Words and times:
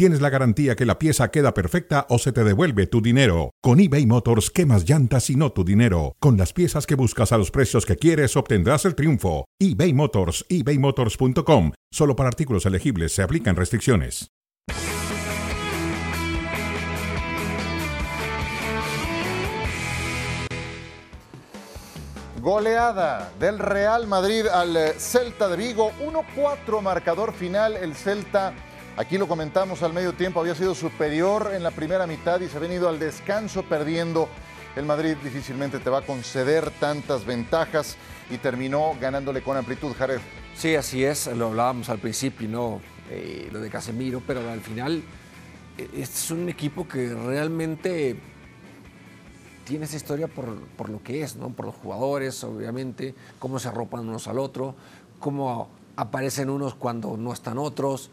tienes 0.00 0.22
la 0.22 0.30
garantía 0.30 0.76
que 0.76 0.86
la 0.86 0.98
pieza 0.98 1.30
queda 1.30 1.52
perfecta 1.52 2.06
o 2.08 2.18
se 2.18 2.32
te 2.32 2.42
devuelve 2.42 2.86
tu 2.86 3.02
dinero. 3.02 3.50
Con 3.60 3.80
eBay 3.80 4.06
Motors, 4.06 4.48
quemas 4.48 4.88
llantas 4.88 5.28
y 5.28 5.36
no 5.36 5.52
tu 5.52 5.62
dinero. 5.62 6.16
Con 6.20 6.38
las 6.38 6.54
piezas 6.54 6.86
que 6.86 6.94
buscas 6.94 7.32
a 7.32 7.36
los 7.36 7.50
precios 7.50 7.84
que 7.84 7.96
quieres, 7.96 8.34
obtendrás 8.34 8.86
el 8.86 8.94
triunfo. 8.94 9.44
eBay 9.58 9.92
Motors, 9.92 10.46
ebaymotors.com. 10.48 11.72
Solo 11.92 12.16
para 12.16 12.30
artículos 12.30 12.64
elegibles 12.64 13.12
se 13.12 13.22
aplican 13.22 13.56
restricciones. 13.56 14.30
Goleada 22.40 23.30
del 23.38 23.58
Real 23.58 24.06
Madrid 24.06 24.46
al 24.46 24.74
eh, 24.74 24.94
Celta 24.96 25.46
de 25.48 25.58
Vigo. 25.58 25.92
1-4 26.00 26.80
marcador 26.80 27.34
final. 27.34 27.76
El 27.76 27.94
Celta, 27.94 28.54
aquí 29.00 29.16
lo 29.16 29.26
comentamos 29.26 29.82
al 29.82 29.94
medio 29.94 30.12
tiempo, 30.12 30.40
había 30.40 30.54
sido 30.54 30.74
superior 30.74 31.52
en 31.54 31.62
la 31.62 31.70
primera 31.70 32.06
mitad 32.06 32.38
y 32.40 32.48
se 32.48 32.58
ha 32.58 32.60
venido 32.60 32.86
al 32.86 32.98
descanso 32.98 33.62
perdiendo. 33.62 34.28
El 34.76 34.84
Madrid 34.84 35.16
difícilmente 35.24 35.78
te 35.78 35.88
va 35.88 35.98
a 35.98 36.02
conceder 36.02 36.70
tantas 36.78 37.24
ventajas 37.24 37.96
y 38.30 38.36
terminó 38.36 38.92
ganándole 39.00 39.42
con 39.42 39.56
amplitud, 39.56 39.94
Jared. 39.98 40.20
Sí, 40.54 40.76
así 40.76 41.02
es, 41.02 41.26
lo 41.28 41.46
hablábamos 41.46 41.88
al 41.88 41.98
principio, 41.98 42.46
¿no? 42.46 42.80
Eh, 43.10 43.48
lo 43.50 43.60
de 43.60 43.70
Casemiro, 43.70 44.22
pero 44.24 44.48
al 44.48 44.60
final 44.60 45.02
este 45.78 46.02
es 46.02 46.30
un 46.30 46.48
equipo 46.50 46.86
que 46.86 47.08
realmente 47.08 48.20
tiene 49.64 49.86
esa 49.86 49.96
historia 49.96 50.28
por, 50.28 50.60
por, 50.76 50.90
lo 50.90 51.02
que 51.02 51.22
es, 51.22 51.36
¿no? 51.36 51.48
Por 51.48 51.66
los 51.66 51.74
jugadores, 51.74 52.44
obviamente, 52.44 53.14
cómo 53.38 53.58
se 53.58 53.68
arropan 53.68 54.06
unos 54.06 54.28
al 54.28 54.38
otro, 54.38 54.74
cómo 55.18 55.79
aparecen 56.00 56.48
unos 56.48 56.74
cuando 56.74 57.18
no 57.18 57.30
están 57.30 57.58
otros. 57.58 58.10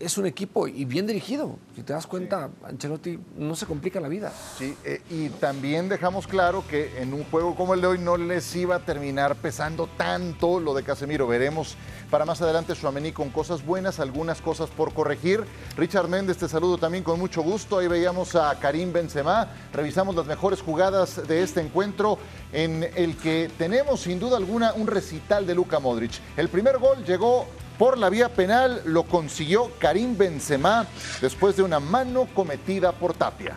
Es 0.00 0.18
un 0.18 0.26
equipo 0.26 0.66
y 0.66 0.84
bien 0.84 1.06
dirigido. 1.06 1.58
Si 1.76 1.84
te 1.84 1.92
das 1.92 2.08
cuenta, 2.08 2.50
Ancelotti 2.64 3.20
no 3.36 3.54
se 3.54 3.66
complica 3.66 4.00
la 4.00 4.08
vida. 4.08 4.32
Sí, 4.58 4.76
eh, 4.84 5.00
y 5.10 5.28
también 5.28 5.88
dejamos 5.88 6.26
claro 6.26 6.64
que 6.68 7.00
en 7.00 7.14
un 7.14 7.22
juego 7.24 7.54
como 7.54 7.74
el 7.74 7.80
de 7.80 7.86
hoy 7.86 7.98
no 7.98 8.16
les 8.16 8.56
iba 8.56 8.74
a 8.74 8.78
terminar 8.80 9.36
pesando 9.36 9.88
tanto 9.96 10.58
lo 10.58 10.74
de 10.74 10.82
Casemiro. 10.82 11.28
Veremos 11.28 11.76
para 12.14 12.26
más 12.26 12.40
adelante 12.40 12.76
Suamení 12.76 13.10
con 13.10 13.30
cosas 13.30 13.66
buenas, 13.66 13.98
algunas 13.98 14.40
cosas 14.40 14.70
por 14.70 14.94
corregir. 14.94 15.42
Richard 15.76 16.06
Méndez, 16.06 16.36
te 16.36 16.48
saludo 16.48 16.78
también 16.78 17.02
con 17.02 17.18
mucho 17.18 17.42
gusto. 17.42 17.78
Ahí 17.78 17.88
veíamos 17.88 18.36
a 18.36 18.56
Karim 18.60 18.92
Benzema. 18.92 19.48
Revisamos 19.72 20.14
las 20.14 20.24
mejores 20.24 20.62
jugadas 20.62 21.26
de 21.26 21.42
este 21.42 21.60
encuentro 21.60 22.18
en 22.52 22.88
el 22.94 23.16
que 23.16 23.50
tenemos 23.58 24.02
sin 24.02 24.20
duda 24.20 24.36
alguna 24.36 24.74
un 24.74 24.86
recital 24.86 25.44
de 25.44 25.56
Luka 25.56 25.80
Modric. 25.80 26.12
El 26.36 26.48
primer 26.48 26.78
gol 26.78 27.04
llegó 27.04 27.48
por 27.80 27.98
la 27.98 28.10
vía 28.10 28.28
penal, 28.28 28.82
lo 28.84 29.02
consiguió 29.02 29.72
Karim 29.80 30.16
Benzema 30.16 30.86
después 31.20 31.56
de 31.56 31.64
una 31.64 31.80
mano 31.80 32.28
cometida 32.32 32.92
por 32.92 33.14
Tapia. 33.14 33.56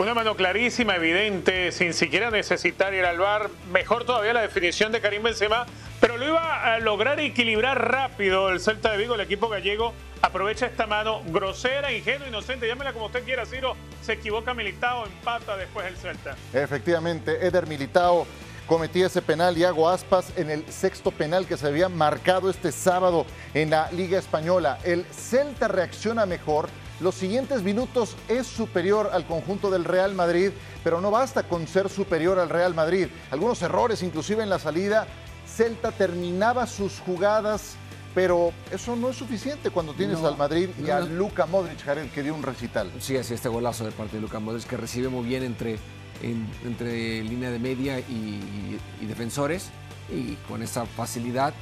Una 0.00 0.14
mano 0.14 0.34
clarísima, 0.34 0.96
evidente, 0.96 1.72
sin 1.72 1.92
siquiera 1.92 2.30
necesitar 2.30 2.94
ir 2.94 3.04
al 3.04 3.18
bar. 3.18 3.50
Mejor 3.70 4.06
todavía 4.06 4.32
la 4.32 4.40
definición 4.40 4.92
de 4.92 5.02
Karim 5.02 5.22
Benzema, 5.22 5.66
pero 6.00 6.16
lo 6.16 6.26
iba 6.26 6.64
a 6.64 6.78
lograr 6.78 7.20
equilibrar 7.20 7.90
rápido 7.92 8.48
el 8.48 8.60
Celta 8.60 8.92
de 8.92 8.96
Vigo, 8.96 9.16
el 9.16 9.20
equipo 9.20 9.50
gallego. 9.50 9.92
Aprovecha 10.22 10.64
esta 10.64 10.86
mano 10.86 11.20
grosera, 11.26 11.92
ingenua, 11.92 12.26
inocente, 12.26 12.66
llámela 12.66 12.94
como 12.94 13.06
usted 13.06 13.24
quiera, 13.24 13.44
Ciro. 13.44 13.76
Se 14.00 14.14
equivoca 14.14 14.54
Militao, 14.54 15.04
empata 15.04 15.54
después 15.58 15.86
el 15.86 15.98
Celta. 15.98 16.34
Efectivamente, 16.54 17.46
Eder 17.46 17.66
Militao 17.66 18.26
cometía 18.66 19.08
ese 19.08 19.20
penal 19.20 19.58
y 19.58 19.64
hago 19.64 19.86
aspas 19.86 20.32
en 20.38 20.48
el 20.48 20.64
sexto 20.72 21.10
penal 21.10 21.46
que 21.46 21.58
se 21.58 21.66
había 21.66 21.90
marcado 21.90 22.48
este 22.48 22.72
sábado 22.72 23.26
en 23.52 23.68
la 23.68 23.92
Liga 23.92 24.18
Española. 24.18 24.78
El 24.82 25.04
Celta 25.12 25.68
reacciona 25.68 26.24
mejor. 26.24 26.70
Los 27.00 27.14
siguientes 27.14 27.62
minutos 27.62 28.14
es 28.28 28.46
superior 28.46 29.10
al 29.12 29.26
conjunto 29.26 29.70
del 29.70 29.84
Real 29.84 30.14
Madrid, 30.14 30.50
pero 30.84 31.00
no 31.00 31.10
basta 31.10 31.44
con 31.44 31.66
ser 31.66 31.88
superior 31.88 32.38
al 32.38 32.50
Real 32.50 32.74
Madrid. 32.74 33.08
Algunos 33.30 33.62
errores, 33.62 34.02
inclusive 34.02 34.42
en 34.42 34.50
la 34.50 34.58
salida. 34.58 35.06
Celta 35.46 35.92
terminaba 35.92 36.66
sus 36.66 37.00
jugadas 37.00 37.76
pero 38.14 38.52
eso 38.72 38.96
no 38.96 39.10
es 39.10 39.16
suficiente 39.16 39.70
cuando 39.70 39.94
tienes 39.94 40.18
al 40.18 40.36
Madrid 40.36 40.68
y 40.84 40.90
a 40.90 41.00
Luca 41.00 41.46
Modric, 41.46 41.80
Jared, 41.80 42.10
que 42.10 42.22
dio 42.22 42.34
un 42.34 42.42
recital. 42.42 42.90
Sí, 42.98 43.16
así 43.16 43.34
este 43.34 43.48
golazo 43.48 43.84
de 43.84 43.92
parte 43.92 44.16
de 44.16 44.22
Luca 44.22 44.40
Modric, 44.40 44.66
que 44.66 44.76
recibe 44.76 45.08
muy 45.08 45.24
bien 45.24 45.44
entre, 45.44 45.78
entre 46.20 47.22
línea 47.22 47.50
de 47.52 47.58
media 47.60 48.00
y, 48.00 48.78
defensores, 49.06 49.70
y 50.12 50.34
con 50.48 50.62
esa 50.62 50.86
facilidad 50.86 51.54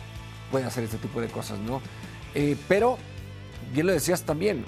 puede 0.50 0.64
hacer 0.64 0.84
este 0.84 0.96
tipo 0.96 1.20
de 1.20 1.28
cosas, 1.28 1.58
¿no? 1.58 1.82
Eh, 2.34 2.56
pero, 2.66 2.96
bien 3.74 3.86
lo 3.86 3.92
decías 3.92 4.22
también, 4.22 4.64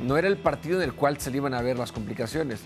no 0.00 0.16
era 0.16 0.28
el 0.28 0.36
partido 0.36 0.78
en 0.78 0.84
el 0.84 0.94
cual 0.94 1.18
se 1.18 1.30
le 1.30 1.38
iban 1.38 1.54
a 1.54 1.62
ver 1.62 1.78
las 1.78 1.92
complicaciones. 1.92 2.60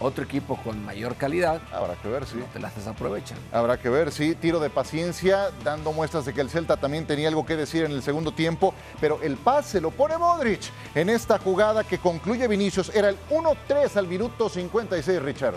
Otro 0.00 0.24
equipo 0.24 0.56
con 0.56 0.84
mayor 0.84 1.16
calidad. 1.16 1.60
Habrá 1.72 1.94
que 1.94 2.08
ver, 2.08 2.26
sí. 2.26 2.36
te 2.52 2.58
las 2.58 2.74
desaprovechan. 2.76 3.38
Habrá 3.52 3.78
que 3.78 3.88
ver, 3.88 4.12
sí. 4.12 4.34
Tiro 4.34 4.60
de 4.60 4.70
paciencia, 4.70 5.50
dando 5.62 5.92
muestras 5.92 6.24
de 6.24 6.34
que 6.34 6.40
el 6.40 6.50
Celta 6.50 6.76
también 6.76 7.06
tenía 7.06 7.28
algo 7.28 7.46
que 7.46 7.56
decir 7.56 7.84
en 7.84 7.92
el 7.92 8.02
segundo 8.02 8.32
tiempo. 8.32 8.74
Pero 9.00 9.20
el 9.22 9.36
pase 9.36 9.80
lo 9.80 9.90
pone 9.90 10.18
Modric 10.18 10.62
en 10.94 11.08
esta 11.08 11.38
jugada 11.38 11.84
que 11.84 11.98
concluye 11.98 12.46
Vinicius. 12.48 12.94
Era 12.94 13.08
el 13.08 13.16
1-3 13.30 13.96
al 13.96 14.06
minuto 14.06 14.48
56, 14.48 15.22
Richard. 15.22 15.54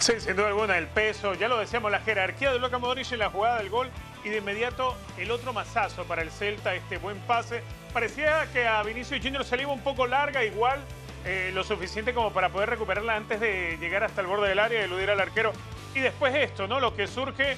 Sí, 0.00 0.14
sin 0.18 0.34
duda 0.34 0.48
alguna, 0.48 0.78
el 0.78 0.88
peso, 0.88 1.34
ya 1.34 1.46
lo 1.46 1.58
decíamos, 1.58 1.92
la 1.92 2.00
jerarquía 2.00 2.50
de 2.50 2.58
Luka 2.58 2.78
Modric 2.78 3.12
en 3.12 3.20
la 3.20 3.30
jugada 3.30 3.58
del 3.58 3.70
gol 3.70 3.88
y 4.24 4.30
de 4.30 4.38
inmediato 4.38 4.96
el 5.16 5.30
otro 5.30 5.52
mazazo 5.52 6.04
para 6.04 6.22
el 6.22 6.30
Celta, 6.32 6.74
este 6.74 6.98
buen 6.98 7.18
pase. 7.20 7.62
Parecía 7.92 8.46
que 8.52 8.66
a 8.66 8.82
Vinicius 8.82 9.20
Junior 9.22 9.44
se 9.44 9.56
le 9.56 9.64
iba 9.64 9.72
un 9.72 9.80
poco 9.80 10.06
larga, 10.06 10.44
igual 10.44 10.80
eh, 11.26 11.50
lo 11.52 11.62
suficiente 11.62 12.14
como 12.14 12.32
para 12.32 12.48
poder 12.48 12.70
recuperarla 12.70 13.16
antes 13.16 13.38
de 13.38 13.76
llegar 13.78 14.02
hasta 14.02 14.22
el 14.22 14.26
borde 14.26 14.48
del 14.48 14.58
área 14.58 14.80
y 14.80 14.84
eludir 14.84 15.10
al 15.10 15.20
arquero. 15.20 15.52
Y 15.94 16.00
después 16.00 16.34
esto, 16.34 16.66
¿no? 16.66 16.80
Lo 16.80 16.96
que 16.96 17.06
surge 17.06 17.56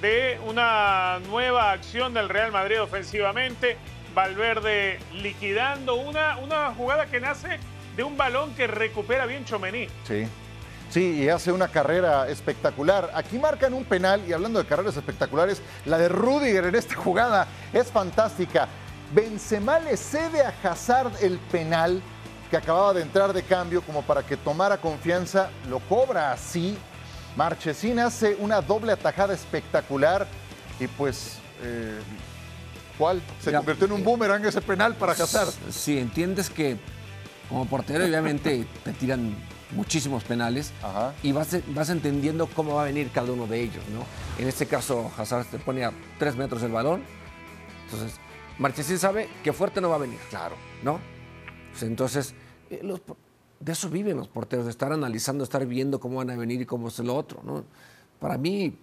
de 0.00 0.40
una 0.46 1.20
nueva 1.28 1.72
acción 1.72 2.14
del 2.14 2.28
Real 2.28 2.50
Madrid 2.50 2.80
ofensivamente. 2.80 3.76
Valverde 4.14 5.00
liquidando 5.12 5.96
una, 5.96 6.38
una 6.38 6.72
jugada 6.74 7.06
que 7.06 7.20
nace 7.20 7.58
de 7.96 8.04
un 8.04 8.16
balón 8.16 8.54
que 8.54 8.66
recupera 8.66 9.26
bien 9.26 9.44
Chomení. 9.44 9.88
Sí. 10.04 10.26
Sí, 10.88 11.24
y 11.24 11.28
hace 11.28 11.50
una 11.50 11.68
carrera 11.68 12.28
espectacular. 12.28 13.10
Aquí 13.14 13.38
marcan 13.38 13.74
un 13.74 13.84
penal, 13.84 14.22
y 14.28 14.32
hablando 14.32 14.62
de 14.62 14.68
carreras 14.68 14.96
espectaculares, 14.96 15.60
la 15.86 15.98
de 15.98 16.08
Rudiger 16.08 16.66
en 16.66 16.76
esta 16.76 16.94
jugada 16.94 17.48
es 17.72 17.90
fantástica. 17.90 18.68
Benzema 19.14 19.78
le 19.78 19.96
cede 19.96 20.42
a 20.42 20.52
Hazard 20.62 21.12
el 21.22 21.38
penal 21.38 22.02
que 22.50 22.56
acababa 22.56 22.92
de 22.92 23.02
entrar 23.02 23.32
de 23.32 23.42
cambio 23.42 23.80
como 23.82 24.02
para 24.02 24.24
que 24.24 24.36
tomara 24.36 24.78
confianza, 24.78 25.50
lo 25.68 25.78
cobra 25.80 26.32
así. 26.32 26.76
Marchesín 27.36 27.98
hace 28.00 28.36
una 28.38 28.60
doble 28.60 28.92
atajada 28.92 29.34
espectacular 29.34 30.26
y 30.80 30.86
pues, 30.88 31.38
eh, 31.62 32.00
¿cuál? 32.98 33.22
Se 33.40 33.52
convirtió 33.52 33.86
en 33.86 33.92
un 33.92 34.04
boomerang 34.04 34.44
ese 34.44 34.60
penal 34.60 34.94
para 34.94 35.12
Hazard. 35.12 35.52
Sí, 35.70 35.98
entiendes 35.98 36.50
que 36.50 36.76
como 37.48 37.66
portero 37.66 38.04
obviamente 38.04 38.66
te 38.84 38.92
tiran 38.92 39.36
muchísimos 39.70 40.24
penales 40.24 40.72
y 41.22 41.32
vas, 41.32 41.56
vas 41.68 41.88
entendiendo 41.88 42.46
cómo 42.46 42.74
va 42.74 42.82
a 42.82 42.84
venir 42.86 43.10
cada 43.12 43.32
uno 43.32 43.46
de 43.46 43.60
ellos, 43.60 43.82
¿no? 43.92 44.04
En 44.42 44.48
este 44.48 44.66
caso, 44.66 45.10
Hazard 45.16 45.46
te 45.46 45.58
pone 45.58 45.84
a 45.84 45.92
tres 46.18 46.36
metros 46.36 46.62
del 46.62 46.72
balón, 46.72 47.02
entonces 47.84 48.18
Marchesín 48.58 48.98
sabe 48.98 49.28
que 49.42 49.52
fuerte 49.52 49.80
no 49.80 49.88
va 49.88 49.96
a 49.96 49.98
venir, 49.98 50.18
claro, 50.30 50.56
¿no? 50.82 51.00
Pues 51.70 51.82
entonces, 51.82 52.34
eh, 52.70 52.82
de 53.60 53.72
eso 53.72 53.88
viven 53.88 54.16
los 54.16 54.28
porteros, 54.28 54.66
de 54.66 54.70
estar 54.70 54.92
analizando, 54.92 55.42
estar 55.42 55.64
viendo 55.66 55.98
cómo 55.98 56.18
van 56.18 56.30
a 56.30 56.36
venir 56.36 56.60
y 56.60 56.66
cómo 56.66 56.88
es 56.88 56.98
lo 57.00 57.16
otro, 57.16 57.40
¿no? 57.44 57.64
Para 58.20 58.38
mí, 58.38 58.78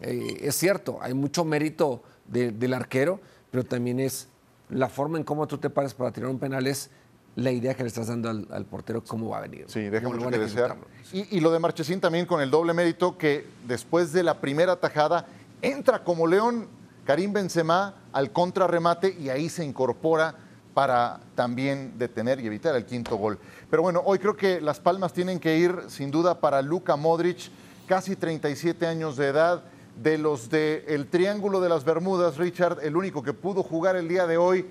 eh, 0.00 0.38
es 0.42 0.54
cierto, 0.54 0.98
hay 1.00 1.14
mucho 1.14 1.44
mérito 1.44 2.02
del 2.26 2.74
arquero, 2.74 3.20
pero 3.50 3.64
también 3.64 4.00
es 4.00 4.28
la 4.68 4.88
forma 4.88 5.18
en 5.18 5.24
cómo 5.24 5.46
tú 5.46 5.58
te 5.58 5.70
paras 5.70 5.94
para 5.94 6.10
tirar 6.10 6.28
un 6.28 6.38
penal 6.38 6.66
es 6.66 6.90
la 7.36 7.52
idea 7.52 7.74
que 7.74 7.82
le 7.82 7.88
estás 7.88 8.08
dando 8.08 8.30
al, 8.30 8.64
portero 8.64 9.04
cómo 9.04 9.28
va 9.28 9.38
a 9.38 9.40
venir. 9.42 9.66
Sí, 9.68 9.80
deja 9.82 10.08
mucho 10.08 10.28
que 10.28 10.38
desear. 10.38 10.76
Y, 11.12 11.36
y, 11.36 11.40
lo 11.40 11.52
de 11.52 11.58
Marchesín 11.58 12.00
también 12.00 12.26
con 12.26 12.40
el 12.40 12.50
doble 12.50 12.72
mérito 12.72 13.18
que 13.18 13.46
después 13.66 14.12
de 14.12 14.22
la 14.22 14.40
primera 14.40 14.76
tajada 14.76 15.26
entra 15.62 16.02
como 16.02 16.26
león 16.26 16.66
Karim 17.06 17.32
Benzema 17.32 17.94
al 18.12 18.32
contrarremate 18.32 19.16
y 19.18 19.28
ahí 19.28 19.48
se 19.48 19.64
incorpora 19.64 20.34
para 20.74 21.20
también 21.36 21.96
detener 21.96 22.40
y 22.40 22.46
evitar 22.46 22.74
el 22.74 22.84
quinto 22.84 23.16
gol. 23.16 23.38
Pero 23.70 23.82
bueno, 23.82 24.02
hoy 24.04 24.18
creo 24.18 24.36
que 24.36 24.60
las 24.60 24.80
palmas 24.80 25.12
tienen 25.12 25.38
que 25.38 25.56
ir 25.56 25.74
sin 25.88 26.10
duda 26.10 26.40
para 26.40 26.60
Luka 26.60 26.96
Modric, 26.96 27.48
casi 27.86 28.16
37 28.16 28.86
años 28.86 29.16
de 29.16 29.28
edad, 29.28 29.62
de 30.02 30.18
los 30.18 30.50
del 30.50 31.06
Triángulo 31.06 31.60
de 31.60 31.68
las 31.68 31.84
Bermudas, 31.84 32.36
Richard, 32.36 32.80
el 32.82 32.96
único 32.96 33.22
que 33.22 33.32
pudo 33.32 33.62
jugar 33.62 33.94
el 33.96 34.08
día 34.08 34.26
de 34.26 34.36
hoy. 34.36 34.66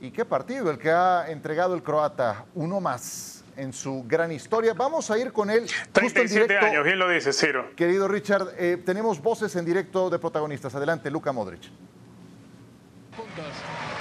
¿Y 0.00 0.10
qué 0.10 0.24
partido 0.24 0.70
el 0.70 0.78
que 0.78 0.90
ha 0.90 1.30
entregado 1.30 1.74
el 1.74 1.82
croata? 1.82 2.44
Uno 2.54 2.80
más 2.80 3.35
en 3.56 3.72
su 3.72 4.04
gran 4.06 4.32
historia. 4.32 4.74
Vamos 4.74 5.10
a 5.10 5.18
ir 5.18 5.32
con 5.32 5.50
él. 5.50 5.66
37 5.92 6.58
años, 6.58 6.84
bien 6.84 6.98
lo 6.98 7.08
dice, 7.08 7.32
Ciro. 7.32 7.74
Querido 7.74 8.08
Richard, 8.08 8.54
eh, 8.58 8.82
tenemos 8.84 9.20
voces 9.20 9.54
en 9.56 9.64
directo 9.64 10.10
de 10.10 10.18
protagonistas. 10.18 10.74
Adelante, 10.74 11.10
Luka 11.10 11.32
Modric. 11.32 11.62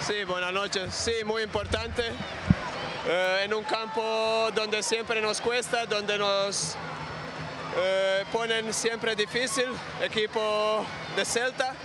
Sí, 0.02 0.24
buenas 0.28 0.54
noches. 0.54 0.94
Sí, 0.94 1.14
muy 1.26 1.44
importante. 1.44 2.04
Eh, 3.08 3.42
en 3.46 3.54
un 3.54 3.64
campo 3.64 4.50
donde 4.56 4.82
siempre 4.82 5.22
nos 5.22 5.40
cuesta, 5.40 5.86
donde 5.86 6.18
nos 6.18 6.76
eh, 7.78 8.24
ponen 8.32 8.74
siempre 8.74 9.16
difícil, 9.16 9.66
equipo 10.02 10.86
de 11.16 11.24
Celta, 11.24 11.76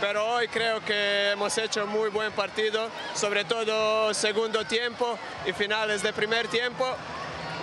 pero 0.00 0.24
hoy 0.26 0.48
creo 0.48 0.84
que 0.84 1.30
hemos 1.30 1.56
hecho 1.58 1.86
muy 1.86 2.10
buen 2.10 2.32
partido, 2.32 2.88
sobre 3.14 3.44
todo 3.44 4.12
segundo 4.14 4.64
tiempo 4.64 5.18
y 5.46 5.52
finales 5.52 6.02
de 6.02 6.12
primer 6.12 6.48
tiempo. 6.48 6.86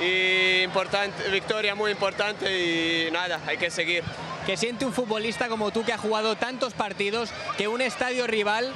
Y 0.02 0.64
importante, 0.64 1.30
victoria 1.30 1.74
muy 1.74 1.92
importante 1.92 2.52
y 2.52 3.12
nada, 3.12 3.40
hay 3.48 3.58
que 3.58 3.72
seguir. 3.72 4.04
¿Qué 4.46 4.58
siente 4.58 4.86
un 4.86 4.94
futbolista 4.94 5.48
como 5.48 5.72
tú 5.72 5.86
que 5.86 5.94
ha 5.94 5.98
jugado 5.98 6.36
tantos 6.36 6.74
partidos 6.74 7.32
que 7.58 7.68
un 7.68 7.82
estadio 7.82 8.28
rival 8.28 8.74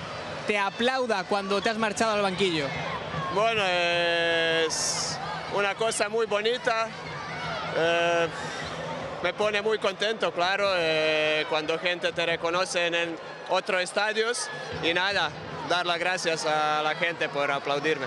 te 0.48 0.58
aplauda 0.58 1.26
cuando 1.26 1.62
te 1.62 1.70
has 1.70 1.78
marchado 1.78 2.14
al 2.14 2.22
banquillo? 2.22 2.66
Bueno, 3.36 3.62
es 3.66 5.20
una 5.54 5.76
cosa 5.76 6.08
muy 6.08 6.26
bonita. 6.26 6.88
Eh, 7.76 8.28
me 9.22 9.34
pone 9.34 9.62
muy 9.62 9.78
contento, 9.78 10.32
claro, 10.32 10.72
eh, 10.78 11.46
cuando 11.50 11.78
gente 11.78 12.14
te 12.14 12.26
reconoce 12.26 12.88
en 12.88 13.18
otros 13.50 13.82
estadios 13.82 14.50
y 14.84 14.94
nada, 14.94 15.30
dar 15.70 15.86
las 15.86 16.00
gracias 16.00 16.46
a 16.46 16.82
la 16.82 16.96
gente 16.96 17.30
por 17.30 17.52
aplaudirme. 17.52 18.06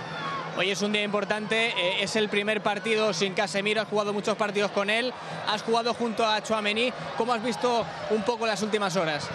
Hoy 0.55 0.69
es 0.69 0.81
un 0.83 0.91
día 0.91 1.01
importante, 1.01 1.69
eh, 1.69 2.03
es 2.03 2.15
el 2.15 2.29
primer 2.29 2.61
partido 2.61 3.11
sin 3.11 3.33
Casemiro, 3.33 3.81
has 3.81 3.87
jugado 3.87 4.13
muchos 4.13 4.37
partidos 4.37 4.69
con 4.69 4.89
él, 4.89 5.11
has 5.47 5.63
jugado 5.63 5.95
junto 5.95 6.23
a 6.25 6.43
Chouameni, 6.43 6.93
¿cómo 7.17 7.33
has 7.33 7.43
visto 7.43 7.83
un 8.11 8.23
poco 8.23 8.45
las 8.45 8.61
últimas 8.61 8.95
horas? 8.95 9.27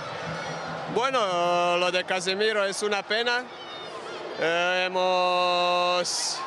Bueno, 0.94 1.76
lo 1.76 1.90
de 1.90 2.04
Casemiro 2.04 2.64
es 2.64 2.82
una 2.84 3.02
pena, 3.02 3.42
eh, 4.40 4.84
hemos 4.86 6.38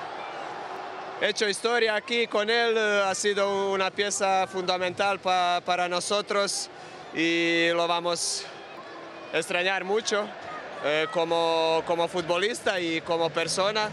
hecho 1.20 1.50
historia 1.50 1.96
aquí 1.96 2.28
con 2.28 2.50
él, 2.50 2.78
ha 2.78 3.14
sido 3.14 3.72
una 3.72 3.92
pieza 3.92 4.48
fundamental 4.48 5.20
para 5.20 5.90
nosotros 5.90 6.70
y 7.14 7.70
lo 7.74 7.88
vamos 7.88 8.46
a 8.46 8.51
extrañar 9.34 9.84
mucho 9.84 10.26
eh, 10.84 11.08
como, 11.12 11.84
como 11.86 12.08
futbolista 12.08 12.80
y 12.80 13.02
como 13.02 13.30
persona, 13.30 13.90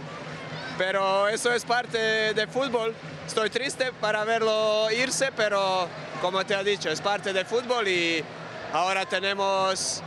pero 0.77 1.29
eso 1.29 1.53
es 1.53 1.65
parte 1.65 2.35
del 2.35 2.49
fútbol. 2.49 2.95
Estoy 3.27 3.51
triste 3.51 3.93
para 4.01 4.25
verlo 4.25 4.91
irse, 4.91 5.31
pero 5.37 5.89
como 6.21 6.45
te 6.45 6.55
he 6.55 6.65
dicho, 6.65 6.91
es 6.91 7.01
parte 7.01 7.33
del 7.33 7.45
fútbol 7.45 7.87
y 7.89 8.25
ahora 8.73 9.05
tenemos 9.05 10.03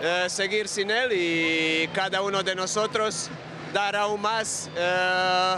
eh, 0.00 0.26
seguir 0.28 0.68
sin 0.68 0.90
él 0.90 1.10
y 1.12 1.88
cada 1.88 2.20
uno 2.22 2.42
de 2.42 2.54
nosotros 2.54 3.30
dar 3.72 3.96
aún 3.96 4.20
más. 4.20 4.68
Eh, 4.76 5.56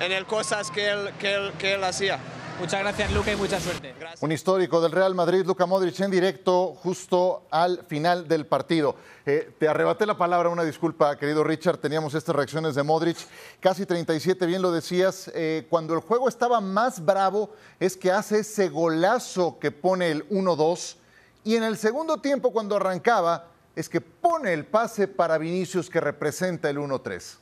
en 0.00 0.12
el 0.12 0.26
cosas 0.26 0.70
que 0.70 0.90
él, 0.90 1.10
que 1.18 1.74
él, 1.74 1.84
hacía. 1.84 2.18
Muchas 2.58 2.80
gracias, 2.80 3.12
Luca, 3.12 3.32
y 3.32 3.36
mucha 3.36 3.60
suerte. 3.60 3.94
Un 4.20 4.32
histórico 4.32 4.80
del 4.80 4.90
Real 4.90 5.14
Madrid, 5.14 5.44
Luca 5.44 5.66
Modric, 5.66 6.00
en 6.00 6.10
directo 6.10 6.74
justo 6.74 7.46
al 7.50 7.84
final 7.86 8.26
del 8.26 8.46
partido. 8.46 8.96
Eh, 9.26 9.52
te 9.58 9.68
arrebaté 9.68 10.06
la 10.06 10.16
palabra, 10.16 10.48
una 10.48 10.64
disculpa, 10.64 11.18
querido 11.18 11.44
Richard. 11.44 11.76
Teníamos 11.76 12.14
estas 12.14 12.34
reacciones 12.34 12.74
de 12.74 12.82
Modric. 12.82 13.18
Casi 13.60 13.84
37, 13.84 14.46
bien 14.46 14.62
lo 14.62 14.72
decías. 14.72 15.30
Eh, 15.34 15.66
cuando 15.68 15.92
el 15.92 16.00
juego 16.00 16.30
estaba 16.30 16.62
más 16.62 17.04
bravo, 17.04 17.50
es 17.78 17.94
que 17.94 18.10
hace 18.10 18.38
ese 18.38 18.70
golazo 18.70 19.58
que 19.58 19.70
pone 19.70 20.10
el 20.10 20.26
1-2. 20.30 20.96
Y 21.44 21.56
en 21.56 21.62
el 21.62 21.76
segundo 21.76 22.16
tiempo, 22.22 22.52
cuando 22.52 22.76
arrancaba, 22.76 23.48
es 23.74 23.90
que 23.90 24.00
pone 24.00 24.54
el 24.54 24.64
pase 24.64 25.06
para 25.06 25.36
Vinicius 25.36 25.90
que 25.90 26.00
representa 26.00 26.70
el 26.70 26.78
1-3. 26.78 27.36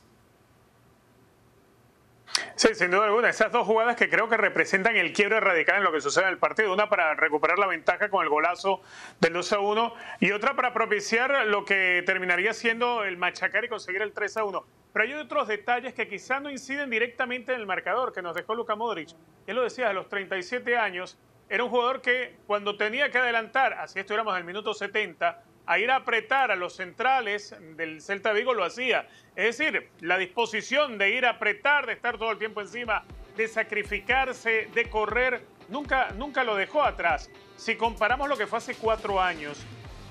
Sí, 2.57 2.73
sin 2.73 2.89
duda 2.89 3.03
alguna. 3.03 3.29
Esas 3.29 3.51
dos 3.51 3.67
jugadas 3.67 3.97
que 3.97 4.09
creo 4.09 4.29
que 4.29 4.37
representan 4.37 4.95
el 4.95 5.11
quiebre 5.11 5.41
radical 5.41 5.77
en 5.77 5.83
lo 5.83 5.91
que 5.91 5.99
sucede 5.99 6.23
en 6.23 6.29
el 6.29 6.37
partido. 6.37 6.71
Una 6.71 6.87
para 6.87 7.13
recuperar 7.13 7.59
la 7.59 7.67
ventaja 7.67 8.09
con 8.09 8.23
el 8.23 8.29
golazo 8.29 8.81
del 9.19 9.33
2 9.33 9.53
a 9.53 9.59
1 9.59 9.93
y 10.21 10.31
otra 10.31 10.55
para 10.55 10.73
propiciar 10.73 11.47
lo 11.47 11.65
que 11.65 12.01
terminaría 12.05 12.53
siendo 12.53 13.03
el 13.03 13.17
machacar 13.17 13.65
y 13.65 13.67
conseguir 13.67 14.01
el 14.01 14.13
3 14.13 14.37
a 14.37 14.45
1. 14.45 14.65
Pero 14.93 15.03
hay 15.03 15.13
otros 15.15 15.49
detalles 15.49 15.93
que 15.93 16.07
quizá 16.07 16.39
no 16.39 16.49
inciden 16.49 16.89
directamente 16.89 17.53
en 17.53 17.59
el 17.59 17.65
marcador 17.65 18.13
que 18.13 18.21
nos 18.21 18.33
dejó 18.33 18.55
Luka 18.55 18.75
Modric. 18.75 19.09
Él 19.47 19.57
lo 19.57 19.63
decía, 19.63 19.89
a 19.89 19.93
los 19.93 20.07
37 20.07 20.77
años, 20.77 21.19
era 21.49 21.61
un 21.61 21.69
jugador 21.69 22.01
que 22.01 22.37
cuando 22.47 22.77
tenía 22.77 23.11
que 23.11 23.17
adelantar, 23.17 23.73
así 23.73 23.99
estuviéramos 23.99 24.33
en 24.33 24.39
el 24.39 24.45
minuto 24.45 24.73
70, 24.73 25.43
a 25.67 25.79
ir 25.79 25.91
a 25.91 25.97
apretar 25.97 26.51
a 26.51 26.55
los 26.55 26.75
centrales 26.75 27.55
del 27.75 28.01
Celta 28.01 28.33
Vigo 28.33 28.53
lo 28.53 28.63
hacía. 28.63 29.07
Es 29.35 29.57
decir, 29.57 29.89
la 30.01 30.17
disposición 30.17 30.97
de 30.97 31.11
ir 31.11 31.25
a 31.25 31.31
apretar, 31.31 31.85
de 31.85 31.93
estar 31.93 32.17
todo 32.17 32.31
el 32.31 32.37
tiempo 32.37 32.61
encima, 32.61 33.03
de 33.35 33.47
sacrificarse, 33.47 34.69
de 34.73 34.89
correr, 34.89 35.41
nunca, 35.69 36.09
nunca 36.11 36.43
lo 36.43 36.55
dejó 36.55 36.83
atrás. 36.83 37.29
Si 37.57 37.75
comparamos 37.75 38.29
lo 38.29 38.37
que 38.37 38.47
fue 38.47 38.59
hace 38.59 38.75
cuatro 38.75 39.21
años, 39.21 39.65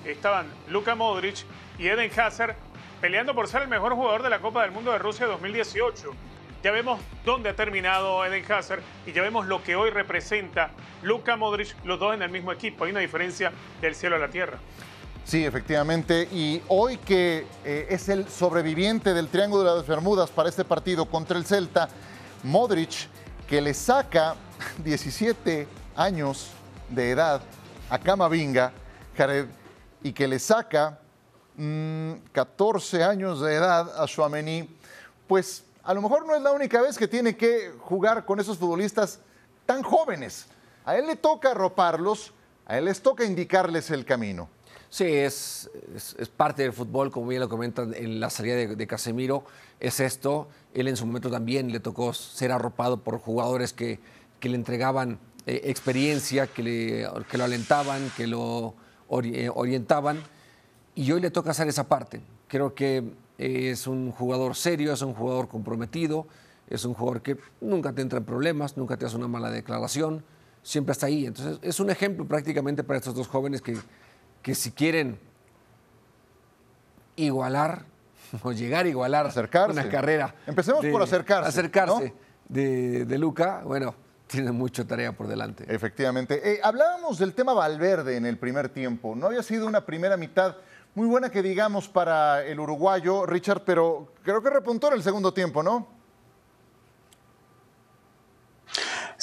estaban 0.05 0.47
Luka 0.69 0.95
Modric 0.95 1.37
y 1.77 1.87
Eden 1.87 2.11
Hazard 2.19 2.55
peleando 3.01 3.35
por 3.35 3.47
ser 3.47 3.63
el 3.63 3.67
mejor 3.67 3.93
jugador 3.93 4.23
de 4.23 4.29
la 4.29 4.39
Copa 4.39 4.63
del 4.63 4.71
Mundo 4.71 4.91
de 4.91 4.99
Rusia 4.99 5.25
2018. 5.25 6.11
Ya 6.63 6.71
vemos 6.71 6.99
dónde 7.23 7.49
ha 7.49 7.55
terminado 7.55 8.25
Eden 8.25 8.43
Hazard 8.51 8.81
y 9.05 9.11
ya 9.11 9.21
vemos 9.21 9.45
lo 9.45 9.61
que 9.63 9.75
hoy 9.75 9.91
representa 9.91 10.71
Luka 11.03 11.35
Modric, 11.35 11.75
los 11.83 11.99
dos 11.99 12.15
en 12.15 12.23
el 12.23 12.31
mismo 12.31 12.51
equipo. 12.51 12.85
Hay 12.85 12.91
una 12.91 13.01
diferencia 13.01 13.51
del 13.81 13.93
cielo 13.93 14.15
a 14.15 14.19
la 14.19 14.29
tierra. 14.29 14.57
Sí, 15.25 15.43
efectivamente. 15.43 16.29
Y 16.31 16.61
hoy 16.67 16.97
que 16.97 17.47
eh, 17.63 17.87
es 17.89 18.09
el 18.09 18.29
sobreviviente 18.29 19.11
del 19.15 19.27
Triángulo 19.29 19.63
de 19.63 19.77
las 19.77 19.87
Bermudas 19.87 20.29
para 20.29 20.49
este 20.49 20.63
partido 20.63 21.05
contra 21.09 21.35
el 21.35 21.45
Celta, 21.45 21.89
Modric, 22.43 23.07
que 23.47 23.59
le 23.59 23.73
saca 23.73 24.35
17 24.83 25.67
años 25.95 26.51
de 26.89 27.09
edad 27.09 27.41
a 27.89 27.97
Camavinga, 27.97 28.71
Jared, 29.17 29.47
y 30.03 30.13
que 30.13 30.27
le 30.27 30.37
saca 30.37 30.99
14 32.31 32.97
mm, 32.99 33.01
años 33.01 33.41
de 33.41 33.55
edad 33.55 33.99
a 33.99 34.05
Suamení, 34.07 34.69
pues 35.27 35.63
a 35.83 35.95
lo 35.95 36.03
mejor 36.03 36.27
no 36.27 36.35
es 36.35 36.41
la 36.43 36.51
única 36.51 36.81
vez 36.81 36.99
que 36.99 37.07
tiene 37.07 37.35
que 37.35 37.73
jugar 37.79 38.25
con 38.25 38.39
esos 38.39 38.59
futbolistas 38.59 39.19
tan 39.65 39.81
jóvenes. 39.81 40.45
A 40.85 40.95
él 40.97 41.07
le 41.07 41.15
toca 41.15 41.51
arroparlos, 41.51 42.31
a 42.67 42.77
él 42.77 42.85
les 42.85 43.01
toca 43.01 43.23
indicarles 43.23 43.89
el 43.89 44.05
camino. 44.05 44.49
Sí, 44.95 45.03
es, 45.03 45.69
parte 46.37 46.63
del 46.63 46.71
fútbol, 46.71 47.11
como 47.11 47.27
bien 47.27 47.41
lo 47.41 47.49
comentan 47.49 47.93
en 47.93 48.21
la 48.21 48.29
salida 48.29 48.55
de, 48.55 48.87
Casemiro, 48.87 49.43
es 49.81 49.99
esto. 49.99 50.47
Él 50.73 50.87
en 50.87 50.95
su 50.95 51.05
momento 51.05 51.29
también 51.29 51.69
le 51.69 51.81
tocó 51.81 52.13
ser 52.13 52.53
arropado 52.53 53.03
por 53.03 53.19
jugadores 53.19 53.73
que, 53.73 53.99
que 54.39 54.47
le 54.47 54.55
entregaban 54.55 55.19
eh, 55.47 55.63
experiencia, 55.65 56.47
que, 56.47 56.63
le, 56.63 57.09
que, 57.29 57.37
lo 57.37 57.43
alentaban, 57.43 58.09
que 58.15 58.25
lo 58.25 58.73
eh, 59.21 59.49
orientaban. 59.53 60.23
Y 60.95 61.11
hoy 61.11 61.19
le 61.19 61.29
toca 61.29 61.51
hacer 61.51 61.67
esa 61.67 61.89
parte. 61.89 62.21
Creo 62.47 62.73
que 62.73 63.03
es 63.37 63.87
un 63.87 64.13
jugador 64.13 64.55
serio, 64.55 64.93
es 64.93 65.01
un 65.01 65.13
jugador 65.13 65.49
comprometido, 65.49 66.25
es 66.69 66.85
un 66.85 66.93
jugador 66.93 67.21
que 67.21 67.35
nunca 67.59 67.91
te 67.91 68.01
entra 68.01 68.19
en 68.19 68.23
problemas, 68.23 68.77
nunca 68.77 68.95
te 68.95 69.05
hace 69.05 69.17
una 69.17 69.27
mala 69.27 69.51
declaración, 69.51 70.23
siempre 70.63 70.93
está 70.93 71.07
ahí. 71.07 71.25
Entonces 71.25 71.59
es 71.61 71.81
un 71.81 71.89
ejemplo 71.89 72.25
prácticamente 72.25 72.81
para 72.81 72.99
estos 72.99 73.13
dos 73.13 73.27
jóvenes 73.27 73.61
que 73.61 73.75
que 74.45 74.53
si 74.53 74.73
quieren 74.73 75.17
igualar 77.15 77.83
o 78.43 78.51
llegar 78.51 78.85
a 78.85 78.89
igualar 78.89 79.31
una 79.71 79.89
carrera. 79.89 80.35
Empecemos 80.45 80.85
por 80.85 81.01
acercarse. 81.01 81.49
Acercarse 81.49 82.13
de, 82.47 83.17
Luca, 83.17 83.63
bueno, 83.65 83.95
tiene 84.27 84.51
mucha 84.51 84.85
tarea 84.85 85.13
por 85.13 85.27
delante. 85.27 85.65
Efectivamente. 85.67 86.39
Eh, 86.47 86.59
hablábamos 86.61 87.17
del 87.17 87.33
tema 87.33 87.53
Valverde 87.53 88.17
en 88.17 88.27
el 88.27 88.37
primer 88.37 88.69
tiempo. 88.69 89.15
No 89.15 89.25
había 89.25 89.41
sido 89.41 89.65
una 89.65 89.83
primera 89.83 90.15
mitad 90.15 90.57
muy 90.93 91.07
buena 91.07 91.31
que 91.31 91.41
digamos 91.41 91.89
para 91.89 92.45
el 92.45 92.59
uruguayo, 92.59 93.25
Richard, 93.25 93.63
pero 93.65 94.13
creo 94.21 94.43
que 94.43 94.51
repuntó 94.51 94.89
en 94.89 94.93
el 94.93 95.01
segundo 95.01 95.33
tiempo, 95.33 95.63
¿no? 95.63 95.87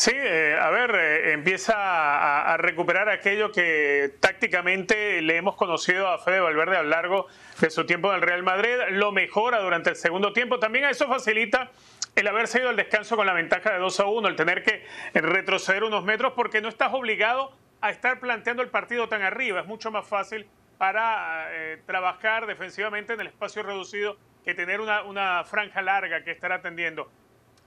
Sí, 0.04 0.10
eh, 0.12 0.58
a 0.60 0.68
ver, 0.70 0.96
eh, 0.96 1.32
empieza 1.32 1.74
a, 1.76 2.56
recuperar 2.56 3.08
aquello 3.08 3.52
que 3.52 4.12
tácticamente 4.18 5.22
le 5.22 5.36
hemos 5.36 5.54
conocido 5.54 6.08
a 6.08 6.18
Fede 6.18 6.40
Valverde 6.40 6.76
a 6.76 6.82
lo 6.82 6.88
largo 6.88 7.28
de 7.60 7.70
su 7.70 7.86
tiempo 7.86 8.08
en 8.08 8.16
el 8.16 8.22
Real 8.22 8.42
Madrid. 8.42 8.74
Lo 8.90 9.12
mejora 9.12 9.60
durante 9.60 9.90
el 9.90 9.94
segundo 9.94 10.32
tiempo. 10.32 10.58
También 10.58 10.86
a 10.86 10.90
eso 10.90 11.06
facilita 11.06 11.70
el 12.16 12.26
haberse 12.26 12.58
ido 12.58 12.70
al 12.70 12.74
descanso 12.74 13.14
con 13.14 13.26
la 13.26 13.32
ventaja 13.32 13.74
de 13.74 13.78
2 13.78 14.00
a 14.00 14.06
1, 14.06 14.26
el 14.26 14.34
tener 14.34 14.64
que 14.64 14.84
retroceder 15.14 15.84
unos 15.84 16.02
metros 16.02 16.32
porque 16.34 16.60
no 16.60 16.68
estás 16.68 16.92
obligado 16.92 17.52
a 17.80 17.90
estar 17.90 18.18
planteando 18.18 18.64
el 18.64 18.70
partido 18.70 19.08
tan 19.08 19.22
arriba. 19.22 19.60
Es 19.60 19.66
mucho 19.66 19.92
más 19.92 20.04
fácil 20.04 20.48
para 20.78 21.46
eh, 21.52 21.80
trabajar 21.86 22.48
defensivamente 22.48 23.12
en 23.12 23.20
el 23.20 23.28
espacio 23.28 23.62
reducido 23.62 24.16
que 24.44 24.52
tener 24.52 24.80
una, 24.80 25.04
una 25.04 25.44
franja 25.44 25.80
larga 25.80 26.24
que 26.24 26.32
estar 26.32 26.50
atendiendo. 26.50 27.08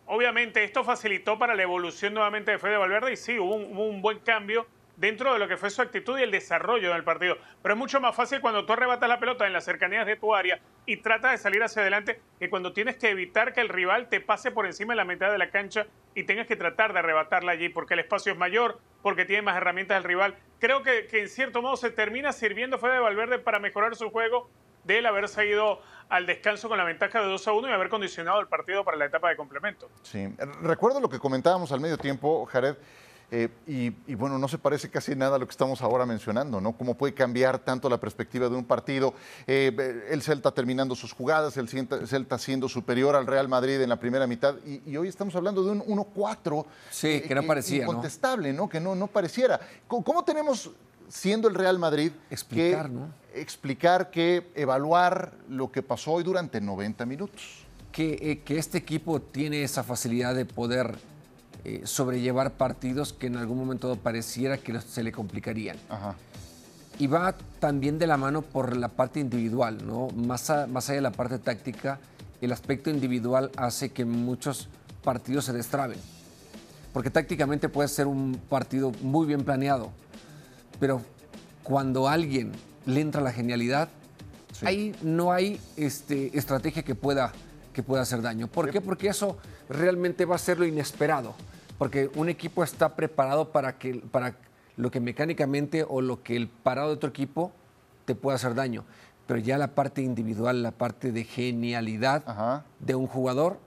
Obviamente 0.08 0.64
esto 0.64 0.84
facilitó 0.84 1.40
para 1.40 1.56
la 1.56 1.64
evolución 1.64 2.14
nuevamente 2.14 2.52
de 2.52 2.60
Fede 2.60 2.78
Valverde 2.78 3.14
y 3.14 3.16
sí, 3.16 3.40
hubo 3.40 3.56
un, 3.56 4.02
buen 4.04 4.20
cambio 4.20 4.68
dentro 4.98 5.34
de 5.34 5.40
lo 5.40 5.48
que 5.48 5.58
fue 5.58 5.72
su 5.72 5.82
actitud 5.82 6.18
y 6.20 6.22
el 6.22 6.30
desarrollo 6.30 6.94
del 6.94 7.04
partido. 7.04 7.38
Pero 7.64 7.74
es 7.74 7.80
mucho 7.80 8.00
más 8.00 8.16
fácil 8.16 8.40
cuando 8.40 8.66
tú 8.66 8.74
arrebatas 8.74 9.10
la 9.10 9.20
pelota 9.20 9.48
en 9.48 9.54
las 9.54 9.66
cercanías 9.66 10.06
de 10.06 10.16
tu 10.16 10.36
área 10.36 10.60
y 10.86 10.98
tratas 10.98 11.32
de 11.32 11.38
salir 11.40 11.64
hacia 11.64 11.82
adelante 11.82 12.22
que 12.40 12.52
cuando 12.52 12.72
tienes 12.72 12.98
que 12.98 13.10
evitar 13.10 13.54
que 13.54 13.62
el 13.62 13.70
rival 13.70 14.08
te 14.08 14.22
pase 14.22 14.52
por 14.52 14.68
encima 14.68 14.94
de 14.94 14.98
la 14.98 15.06
mitad 15.06 15.32
de 15.32 15.40
la 15.40 15.50
cancha 15.50 15.88
y 16.14 16.24
tengas 16.24 16.46
que 16.46 16.56
tratar 16.56 16.94
de 16.94 17.00
arrebatarla 17.00 17.54
allí 17.54 17.70
porque 17.70 17.96
el 17.96 18.02
espacio 18.02 18.32
es 18.32 18.38
mayor, 18.38 18.80
porque 19.02 19.26
tiene 19.26 19.42
más 19.42 19.58
herramientas 19.58 19.98
el 19.98 20.04
rival. 20.04 20.36
Creo 20.60 20.84
que, 20.84 21.08
que 21.08 21.22
en 21.22 21.30
cierto 21.30 21.64
modo 21.64 21.78
se 21.78 21.90
termina 21.90 22.32
sirviendo 22.32 22.78
Fede 22.78 23.00
Valverde 23.00 23.40
para 23.40 23.58
mejorar 23.58 23.96
su 23.96 24.12
juego 24.12 24.52
de 24.86 25.00
él 25.00 25.06
haber 25.06 25.28
seguido 25.28 25.82
al 26.10 26.26
descanso 26.26 26.70
con 26.70 26.78
la 26.78 26.84
ventaja 26.84 27.20
de 27.20 27.28
2 27.28 27.48
a 27.48 27.54
1 27.54 27.70
y 27.70 27.72
haber 27.72 27.90
condicionado 27.90 28.40
el 28.40 28.48
partido 28.48 28.84
para 28.86 28.98
la 28.98 29.06
etapa 29.06 29.30
de 29.30 29.36
complemento. 29.36 29.90
Sí, 30.04 30.28
recuerdo 30.62 31.00
lo 31.00 31.10
que 31.10 31.20
comentábamos 31.20 31.72
al 31.72 31.82
medio 31.82 31.98
tiempo, 31.98 32.46
Jared. 32.46 32.76
Eh, 33.32 33.50
y, 33.66 34.14
bueno, 34.14 34.38
no 34.38 34.48
se 34.48 34.58
parece 34.58 34.90
casi 34.90 35.16
nada 35.16 35.36
a 35.36 35.40
lo 35.40 35.48
que 35.48 35.52
estamos 35.52 35.82
ahora 35.82 36.06
mencionando, 36.06 36.62
¿no? 36.62 36.74
Cómo 36.74 36.96
puede 36.96 37.14
cambiar 37.14 37.60
tanto 37.60 37.90
la 37.90 38.00
perspectiva 38.00 38.48
de 38.50 38.56
un 38.56 38.66
partido. 38.66 39.16
Eh, 39.48 40.06
el 40.10 40.22
Celta 40.22 40.52
terminando 40.52 40.96
sus 40.96 41.12
jugadas, 41.12 41.58
el 41.58 41.68
Celta 41.68 42.38
siendo 42.38 42.70
superior 42.70 43.16
al 43.16 43.26
Real 43.26 43.48
Madrid 43.48 43.82
en 43.82 43.90
la 43.90 44.00
primera 44.00 44.28
mitad. 44.28 44.56
Y, 44.64 44.96
hoy 44.96 45.08
estamos 45.08 45.36
hablando 45.36 45.64
de 45.64 45.72
un 45.72 45.82
1-4. 45.82 46.66
Sí, 46.92 47.22
que 47.22 47.34
no 47.34 47.44
parecía. 47.44 47.84
Incontestable, 47.84 48.54
¿no? 48.54 48.70
Que 48.70 48.80
no, 48.80 48.96
no 48.96 49.08
pareciera. 49.08 49.60
¿Cómo, 49.88 50.24
tenemos 50.24 50.72
siendo 51.10 51.48
el 51.48 51.56
Real 51.56 51.80
Madrid, 51.80 52.12
explicar, 52.30 52.90
¿no? 52.90 53.10
explicar 53.34 54.10
que 54.10 54.52
evaluar 54.56 55.34
lo 55.50 55.72
que 55.72 55.82
pasó 55.82 56.14
hoy 56.14 56.24
durante 56.24 56.62
90 56.62 57.06
minutos. 57.06 57.66
Que, 57.92 58.44
eh, 58.48 58.58
este 58.58 58.78
equipo 58.78 59.22
tiene 59.22 59.64
esa 59.64 59.84
facilidad 59.84 60.36
de 60.36 60.46
poder 60.46 60.96
eh, 61.64 61.82
sobrellevar 61.86 62.52
partidos 62.52 63.14
que 63.14 63.28
en 63.28 63.38
algún 63.38 63.58
momento 63.58 63.96
pareciera 63.96 64.58
que 64.58 64.80
se 64.82 65.04
le 65.04 65.12
complicarían. 65.12 65.78
Y 67.00 67.08
va 67.08 67.36
también 67.60 67.98
de 68.00 68.08
la 68.08 68.18
mano 68.18 68.42
por 68.42 68.76
la 68.76 68.90
parte 68.90 69.20
individual, 69.20 69.86
¿no? 69.86 70.08
Más, 70.10 70.52
más 70.70 70.90
allá 70.90 70.96
de 70.96 71.02
la 71.02 71.12
parte 71.12 71.40
táctica, 71.40 72.00
el 72.42 72.52
aspecto 72.52 72.90
individual 72.90 73.52
hace 73.58 73.90
que 73.90 74.06
muchos 74.06 74.70
partidos 75.04 75.46
se 75.46 75.54
destraben. 75.54 76.00
Porque 76.94 77.10
tácticamente 77.10 77.68
puede 77.68 77.90
ser 77.90 78.08
un 78.08 78.40
partido 78.50 78.92
muy 79.02 79.28
bien 79.28 79.44
planeado, 79.44 79.92
pero 80.80 81.02
cuando 81.64 82.08
alguien 82.08 82.52
le 82.86 83.02
entra 83.02 83.22
la 83.22 83.32
genialidad, 83.32 83.90
ahí 84.64 84.96
no 85.02 85.32
hay 85.32 85.60
este, 85.78 86.38
estrategia 86.38 86.84
que 86.84 86.96
pueda, 86.96 87.34
que 87.74 87.84
pueda 87.84 88.04
hacer 88.04 88.22
daño. 88.22 88.48
¿Por 88.48 88.70
qué? 88.70 88.82
Porque 88.82 89.08
eso 89.08 89.38
realmente 89.70 90.26
va 90.26 90.36
a 90.36 90.40
ser 90.40 90.60
lo 90.60 90.66
inesperado. 90.66 91.34
Porque 91.78 92.10
un 92.16 92.30
equipo 92.30 92.64
está 92.64 92.96
preparado 92.96 93.52
para, 93.52 93.78
que, 93.78 93.96
para 93.96 94.36
lo 94.78 94.92
que 94.92 95.00
mecánicamente 95.00 95.86
o 95.88 96.02
lo 96.02 96.24
que 96.24 96.36
el 96.36 96.48
parado 96.48 96.90
de 96.90 96.96
otro 96.96 97.10
equipo 97.10 97.52
te 98.06 98.16
pueda 98.16 98.36
hacer 98.36 98.56
daño. 98.56 98.86
Pero 99.28 99.40
ya 99.40 99.58
la 99.58 99.74
parte 99.74 100.02
individual, 100.02 100.62
la 100.62 100.72
parte 100.72 101.12
de 101.12 101.24
genialidad 101.24 102.64
de 102.80 102.96
un 102.96 103.08
jugador, 103.08 103.60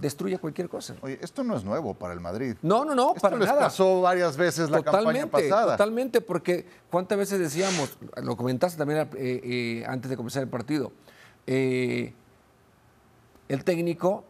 destruye 0.00 0.38
cualquier 0.38 0.68
cosa. 0.68 0.96
Oye, 1.02 1.18
esto 1.22 1.44
no 1.44 1.56
es 1.56 1.64
nuevo 1.64 1.94
para 1.94 2.14
el 2.14 2.20
Madrid. 2.20 2.56
No, 2.62 2.84
no, 2.84 2.94
no, 2.94 3.14
para 3.14 3.36
les 3.36 3.46
nada. 3.46 3.60
pasó 3.60 4.00
varias 4.00 4.36
veces 4.36 4.70
la 4.70 4.82
campaña 4.82 5.26
pasada. 5.26 5.76
Totalmente, 5.76 6.20
porque 6.20 6.66
cuántas 6.90 7.18
veces 7.18 7.38
decíamos, 7.38 7.98
lo 8.22 8.36
comentaste 8.36 8.78
también 8.78 9.00
eh, 9.00 9.08
eh, 9.16 9.84
antes 9.86 10.10
de 10.10 10.16
comenzar 10.16 10.42
el 10.42 10.48
partido, 10.48 10.92
eh, 11.46 12.14
el 13.48 13.64
técnico, 13.64 14.24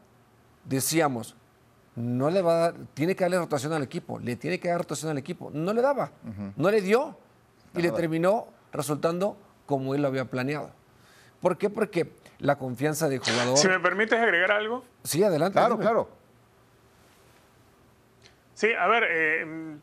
decíamos, 0.64 1.36
no 1.94 2.30
le 2.30 2.42
va 2.42 2.52
a 2.52 2.58
dar, 2.58 2.74
tiene 2.94 3.14
que 3.14 3.24
darle 3.24 3.38
rotación 3.38 3.72
al 3.72 3.82
equipo, 3.82 4.18
le 4.18 4.36
tiene 4.36 4.58
que 4.58 4.68
dar 4.68 4.78
rotación 4.78 5.10
al 5.10 5.18
equipo. 5.18 5.50
No 5.52 5.72
le 5.72 5.82
daba, 5.82 6.12
no 6.56 6.70
le 6.70 6.80
dio 6.80 7.16
y 7.74 7.82
le 7.82 7.90
terminó 7.92 8.46
resultando 8.72 9.36
como 9.66 9.94
él 9.94 10.02
lo 10.02 10.08
había 10.08 10.24
planeado. 10.24 10.70
¿Por 11.40 11.56
qué? 11.56 11.70
Porque 11.70 12.12
la 12.40 12.56
confianza 12.56 13.08
del 13.08 13.20
jugador. 13.20 13.56
Si 13.56 13.68
me 13.68 13.80
permites 13.80 14.18
agregar 14.18 14.52
algo. 14.52 14.84
Sí, 15.04 15.22
adelante. 15.22 15.58
Claro, 15.58 15.78
claro. 15.78 16.08
Sí, 18.54 18.74
a 18.74 18.86
ver, 18.88 19.06
eh, 19.08 19.76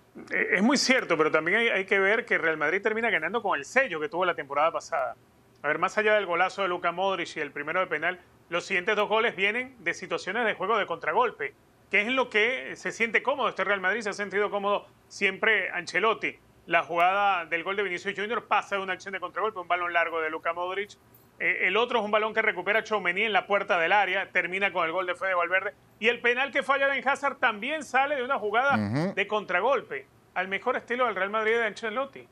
es 0.51 0.61
muy 0.61 0.77
cierto, 0.77 1.17
pero 1.17 1.31
también 1.31 1.71
hay, 1.73 1.85
que 1.85 1.97
ver 1.97 2.25
que 2.25 2.37
Real 2.37 2.57
Madrid 2.57 2.81
termina 2.81 3.09
ganando 3.09 3.41
con 3.41 3.57
el 3.57 3.65
sello 3.65 3.99
que 3.99 4.07
tuvo 4.07 4.23
la 4.23 4.35
temporada 4.35 4.71
pasada. 4.71 5.15
A 5.63 5.67
ver, 5.67 5.79
más 5.79 5.97
allá 5.97 6.13
del 6.13 6.27
golazo 6.27 6.61
de 6.61 6.67
Luka 6.67 6.91
Modric 6.91 7.37
y 7.37 7.39
el 7.39 7.51
primero 7.51 7.79
de 7.79 7.87
penal, 7.87 8.19
los 8.49 8.65
siguientes 8.65 8.95
dos 8.95 9.09
goles 9.09 9.35
vienen 9.35 9.75
de 9.79 9.95
situaciones 9.95 10.45
de 10.45 10.53
juego 10.53 10.77
de 10.77 10.85
contragolpe, 10.85 11.55
que 11.89 12.01
es 12.01 12.07
lo 12.09 12.29
que 12.29 12.75
se 12.75 12.91
siente 12.91 13.23
cómodo. 13.23 13.49
Este 13.49 13.63
Real 13.63 13.81
Madrid 13.81 14.01
se 14.01 14.09
ha 14.09 14.13
sentido 14.13 14.51
cómodo 14.51 14.85
siempre 15.07 15.71
Ancelotti. 15.71 16.37
La 16.67 16.83
jugada 16.83 17.45
del 17.45 17.63
gol 17.63 17.77
de 17.77 17.83
Vinicius 17.83 18.13
Junior 18.15 18.45
pasa 18.45 18.75
de 18.75 18.83
una 18.83 18.93
acción 18.93 19.13
de 19.13 19.19
contragolpe, 19.19 19.59
un 19.59 19.67
balón 19.67 19.91
largo 19.91 20.21
de 20.21 20.29
Luka 20.29 20.53
Modric 20.53 20.91
eh, 21.39 21.67
el 21.67 21.77
otro 21.77 21.99
es 21.99 22.05
un 22.05 22.11
balón 22.11 22.33
que 22.33 22.41
recupera 22.41 22.83
Chomení 22.83 23.23
en 23.23 23.33
la 23.33 23.45
puerta 23.45 23.79
del 23.79 23.91
área, 23.91 24.31
termina 24.31 24.73
con 24.73 24.85
el 24.85 24.91
gol 24.91 25.05
de 25.05 25.15
Fede 25.15 25.35
Valverde. 25.35 25.73
Y 25.99 26.07
el 26.07 26.19
penal 26.21 26.51
que 26.51 26.63
falla 26.63 26.95
en 26.95 27.07
Hazard 27.07 27.37
también 27.37 27.83
sale 27.83 28.15
de 28.15 28.23
una 28.23 28.39
jugada 28.39 28.77
de 29.13 29.27
contragolpe, 29.27 30.07
al 30.33 30.47
mejor 30.47 30.77
estilo 30.77 31.05
del 31.05 31.15
Real 31.15 31.29
Madrid 31.29 31.53
de 31.53 31.65
Ancelotti. 31.65 32.27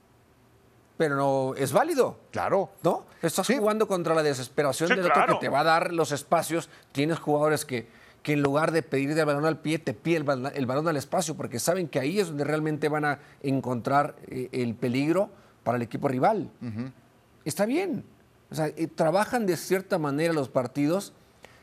Pero 0.97 1.15
no 1.15 1.55
es 1.55 1.73
válido. 1.73 2.19
Claro. 2.31 2.71
¿No? 2.83 3.05
Estás 3.21 3.47
jugando 3.47 3.87
contra 3.87 4.15
la 4.15 4.23
desesperación 4.23 4.89
del 4.89 5.05
otro 5.05 5.25
que 5.27 5.45
te 5.45 5.49
va 5.49 5.59
a 5.59 5.63
dar 5.63 5.91
los 5.91 6.11
espacios. 6.11 6.69
Tienes 6.93 7.19
jugadores 7.19 7.65
que, 7.65 7.87
que 8.23 8.33
en 8.33 8.41
lugar 8.41 8.71
de 8.71 8.81
pedir 8.81 9.11
el 9.11 9.25
balón 9.25 9.45
al 9.45 9.59
pie, 9.59 9.77
te 9.77 9.93
pide 9.93 10.17
el, 10.17 10.23
balón 10.65 10.87
al 10.87 10.95
espacio, 10.95 11.35
porque 11.35 11.59
saben 11.59 11.89
que 11.89 11.99
ahí 11.99 12.19
es 12.19 12.27
donde 12.27 12.45
realmente 12.45 12.87
van 12.87 13.05
a 13.05 13.19
encontrar 13.43 14.15
eh, 14.27 14.49
el 14.53 14.73
peligro 14.75 15.29
para 15.63 15.75
el 15.75 15.81
equipo 15.81 16.07
rival. 16.07 16.49
Está 17.43 17.65
bien, 17.65 18.05
o 18.51 18.55
sea, 18.55 18.67
eh, 18.67 18.87
trabajan 18.87 19.45
de 19.45 19.57
cierta 19.57 19.97
manera 19.97 20.33
los 20.33 20.49
partidos 20.49 21.13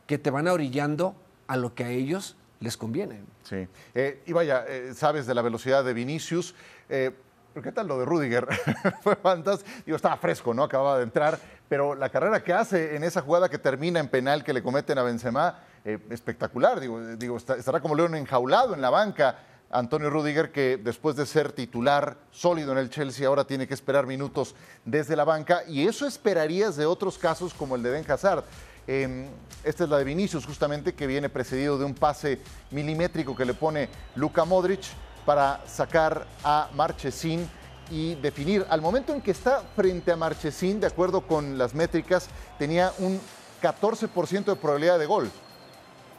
que 0.06 0.18
te 0.18 0.30
van 0.30 0.48
orillando 0.48 1.14
a 1.46 1.56
lo 1.56 1.74
que 1.74 1.84
a 1.84 1.90
ellos 1.90 2.36
les 2.60 2.76
conviene. 2.76 3.22
Sí. 3.44 3.68
Eh, 3.94 4.22
y 4.26 4.32
vaya, 4.32 4.64
eh, 4.66 4.92
sabes 4.94 5.26
de 5.26 5.34
la 5.34 5.42
velocidad 5.42 5.84
de 5.84 5.94
Vinicius. 5.94 6.54
¿Qué 6.88 7.72
tal 7.72 7.86
lo 7.86 7.98
de 7.98 8.04
Rudiger? 8.04 8.46
Fue 9.02 9.16
fantástico. 9.16 9.70
Digo, 9.84 9.96
estaba 9.96 10.16
fresco, 10.16 10.54
¿no? 10.54 10.64
Acababa 10.64 10.98
de 10.98 11.04
entrar. 11.04 11.38
Pero 11.68 11.94
la 11.94 12.08
carrera 12.08 12.42
que 12.42 12.52
hace 12.52 12.96
en 12.96 13.04
esa 13.04 13.22
jugada 13.22 13.48
que 13.48 13.58
termina 13.58 14.00
en 14.00 14.08
penal 14.08 14.44
que 14.44 14.52
le 14.52 14.62
cometen 14.62 14.98
a 14.98 15.02
Benzema, 15.02 15.58
espectacular. 15.84 16.80
Digo, 16.80 17.00
digo 17.16 17.36
estará 17.36 17.80
como 17.80 17.94
león 17.94 18.14
enjaulado 18.14 18.74
en 18.74 18.80
la 18.80 18.90
banca. 18.90 19.38
Antonio 19.73 20.11
Rudiger, 20.11 20.52
que 20.52 20.76
después 20.76 21.17
de 21.17 21.25
ser 21.25 21.50
titular 21.50 22.19
sólido 22.31 22.73
en 22.73 22.79
el 22.79 22.91
Chelsea, 22.91 23.26
ahora 23.26 23.45
tiene 23.45 23.67
que 23.67 23.73
esperar 23.73 24.07
minutos 24.07 24.55
desde 24.85 25.17
la 25.17 25.25
banca. 25.25 25.62
Y 25.67 25.88
eso 25.88 26.07
esperarías 26.07 26.76
de 26.76 26.85
otros 26.85 27.17
casos 27.17 27.55
como 27.55 27.75
el 27.75 27.83
de 27.83 27.91
Ben 27.91 28.11
Hazard. 28.11 28.45
Em, 28.87 29.26
esta 29.64 29.85
es 29.85 29.91
la 29.91 29.97
de 29.97 30.05
Vinicius, 30.05 30.45
justamente, 30.45 30.93
que 30.93 31.07
viene 31.07 31.31
precedido 31.31 31.79
de 31.79 31.87
un 31.87 31.95
pase 31.95 32.38
milimétrico 32.71 33.35
que 33.35 33.47
le 33.47 33.55
pone 33.55 33.88
Luka 34.14 34.45
Modric 34.45 34.83
para 35.25 35.61
sacar 35.67 36.26
a 36.45 36.69
Marchesín 36.75 37.49
y 37.91 38.14
definir. 38.17 38.67
Al 38.69 38.83
momento 38.83 39.14
en 39.14 39.23
que 39.23 39.31
está 39.31 39.62
frente 39.75 40.12
a 40.12 40.17
Marchesín, 40.17 40.81
de 40.81 40.87
acuerdo 40.87 41.23
con 41.23 41.57
las 41.57 41.75
métricas, 41.75 42.29
tenía 42.59 42.93
un 42.99 43.19
14% 43.62 44.45
de 44.45 44.57
probabilidad 44.57 44.99
de 44.99 45.07
gol. 45.07 45.31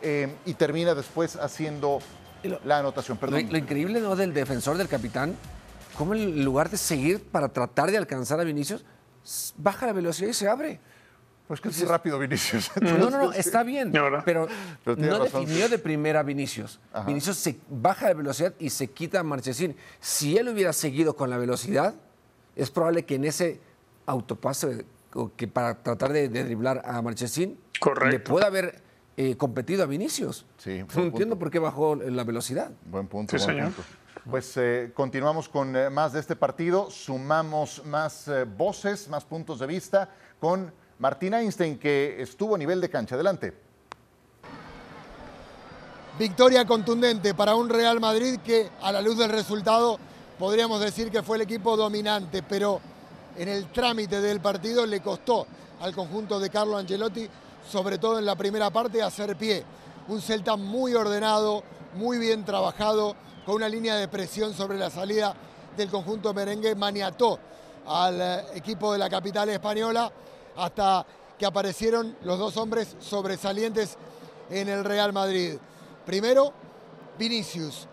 Em, 0.01 0.35
y 0.45 0.53
termina 0.55 0.95
después 0.95 1.35
haciendo 1.35 1.99
la 2.65 2.79
anotación. 2.79 3.17
Perdón. 3.17 3.47
Lo, 3.49 3.57
increíble 3.57 3.99
¿no? 3.99 4.15
del 4.15 4.33
defensor, 4.33 4.77
del 4.77 4.87
capitán, 4.87 5.35
cómo 5.97 6.13
en 6.13 6.43
lugar 6.43 6.69
de 6.69 6.77
seguir 6.77 7.23
para 7.23 7.49
tratar 7.49 7.91
de 7.91 7.97
alcanzar 7.97 8.39
a 8.39 8.43
Vinicius, 8.43 8.85
baja 9.57 9.85
la 9.85 9.93
velocidad 9.93 10.29
y 10.29 10.33
se 10.33 10.47
abre. 10.47 10.79
Pues 11.47 11.59
que 11.59 11.69
es 11.69 11.87
rápido 11.87 12.17
Vinicius. 12.17 12.71
No, 12.81 12.97
no, 12.97 13.09
no, 13.09 13.33
está 13.33 13.63
bien, 13.63 13.91
pero, 14.23 14.47
no 14.85 15.19
definió 15.19 15.67
de 15.67 15.77
primera 15.77 16.23
Vinicius. 16.23 16.79
Vinicius 17.05 17.37
se 17.37 17.59
baja 17.69 18.07
la 18.07 18.13
velocidad 18.13 18.53
y 18.59 18.69
se 18.69 18.87
quita 18.87 19.19
a 19.19 19.23
Marchesín. 19.23 19.75
Si 19.99 20.37
él 20.37 20.49
hubiera 20.49 20.73
seguido 20.73 21.15
con 21.15 21.29
la 21.29 21.37
velocidad, 21.37 21.95
es 22.55 22.71
probable 22.71 23.03
que 23.03 23.15
en 23.15 23.25
ese 23.25 23.59
autopase 24.05 24.85
que 25.35 25.47
para 25.47 25.75
tratar 25.83 26.11
de, 26.11 26.27
driblar 26.27 26.81
a 26.85 27.01
Marchesín, 27.01 27.59
le 28.09 28.19
pueda 28.19 28.47
haber 28.47 28.81
eh, 29.17 29.37
competido 29.37 29.83
a 29.83 29.85
Vinicius. 29.85 30.45
Sí, 30.57 30.83
no 30.95 31.03
entiendo 31.03 31.37
por 31.37 31.51
qué 31.51 31.59
bajó 31.59 31.95
la 31.95 32.23
velocidad. 32.23 32.71
Buen 32.85 33.07
punto, 33.07 33.37
buen 33.37 33.65
punto. 33.65 33.83
Pues 34.29 34.55
eh, 34.57 34.91
continuamos 34.93 35.49
con 35.49 35.75
eh, 35.75 35.89
más 35.89 36.13
de 36.13 36.19
este 36.19 36.35
partido, 36.35 36.89
sumamos 36.89 37.85
más 37.85 38.29
voces, 38.57 39.09
más 39.09 39.25
puntos 39.25 39.59
de 39.59 39.67
vista 39.67 40.09
con 40.39 40.71
Martín 40.99 41.33
Einstein, 41.33 41.77
que 41.77 42.21
estuvo 42.21 42.55
a 42.55 42.57
nivel 42.57 42.79
de 42.79 42.89
cancha. 42.89 43.15
Adelante. 43.15 43.53
Victoria 46.17 46.63
contundente 46.65 47.33
para 47.33 47.55
un 47.55 47.69
Real 47.69 47.99
Madrid 47.99 48.39
que, 48.45 48.69
a 48.81 48.91
la 48.91 49.01
luz 49.01 49.17
del 49.17 49.31
resultado, 49.31 49.97
podríamos 50.37 50.79
decir 50.79 51.09
que 51.09 51.23
fue 51.23 51.37
el 51.37 51.41
equipo 51.41 51.75
dominante, 51.75 52.43
pero 52.43 52.79
en 53.35 53.49
el 53.49 53.71
trámite 53.71 54.21
del 54.21 54.39
partido 54.39 54.85
le 54.85 55.01
costó 55.01 55.47
al 55.81 55.95
conjunto 55.95 56.39
de 56.39 56.49
Carlo 56.49 56.77
Angelotti, 56.77 57.27
sobre 57.69 57.97
todo 57.97 58.19
en 58.19 58.25
la 58.25 58.35
primera 58.35 58.69
parte, 58.69 59.01
hacer 59.01 59.35
pie. 59.35 59.63
Un 60.07 60.21
Celta 60.21 60.55
muy 60.55 60.93
ordenado, 60.93 61.63
muy 61.95 62.17
bien 62.17 62.43
trabajado, 62.43 63.15
con 63.45 63.55
una 63.55 63.69
línea 63.69 63.95
de 63.95 64.07
presión 64.07 64.53
sobre 64.53 64.77
la 64.77 64.89
salida 64.89 65.33
del 65.75 65.89
conjunto 65.89 66.33
merengue, 66.33 66.75
maniató 66.75 67.39
al 67.87 68.21
eh, 68.21 68.45
equipo 68.55 68.93
de 68.93 68.99
la 68.99 69.09
capital 69.09 69.49
española 69.49 70.11
hasta 70.55 71.05
que 71.37 71.45
aparecieron 71.45 72.15
los 72.23 72.39
dos 72.39 72.55
hombres 72.57 72.95
sobresalientes 72.99 73.97
en 74.49 74.69
el 74.69 74.83
Real 74.83 75.11
Madrid. 75.13 75.57
Primero, 76.05 76.53
Vinicius, 77.17 77.87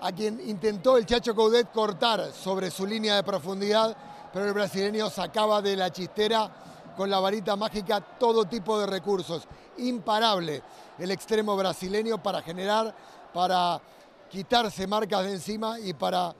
a 0.00 0.12
quien 0.12 0.40
intentó 0.48 0.96
el 0.96 1.06
Chacho 1.06 1.34
Coudet 1.34 1.70
cortar 1.70 2.32
sobre 2.32 2.70
su 2.70 2.86
línea 2.86 3.16
de 3.16 3.22
profundidad, 3.22 3.96
pero 4.32 4.46
el 4.46 4.52
brasileño 4.54 5.10
sacaba 5.10 5.60
de 5.60 5.76
la 5.76 5.90
chistera 5.90 6.50
con 6.96 7.10
la 7.10 7.20
varita 7.20 7.56
mágica 7.56 8.00
todo 8.00 8.44
tipo 8.44 8.78
de 8.78 8.86
recursos. 8.86 9.46
Imparable 9.78 10.62
el 10.98 11.10
extremo 11.10 11.56
brasileño 11.56 12.22
para 12.22 12.42
generar, 12.42 12.94
para 13.32 13.80
quitarse 14.28 14.86
marcas 14.86 15.24
de 15.24 15.32
encima 15.32 15.80
y 15.80 15.92
para 15.94 16.34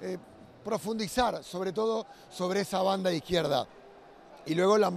eh, 0.00 0.18
profundizar 0.64 1.42
sobre 1.44 1.72
todo 1.72 2.06
sobre 2.30 2.60
esa 2.60 2.82
banda 2.82 3.12
izquierda. 3.12 3.66
Y 4.46 4.54
luego 4.54 4.78
la, 4.78 4.92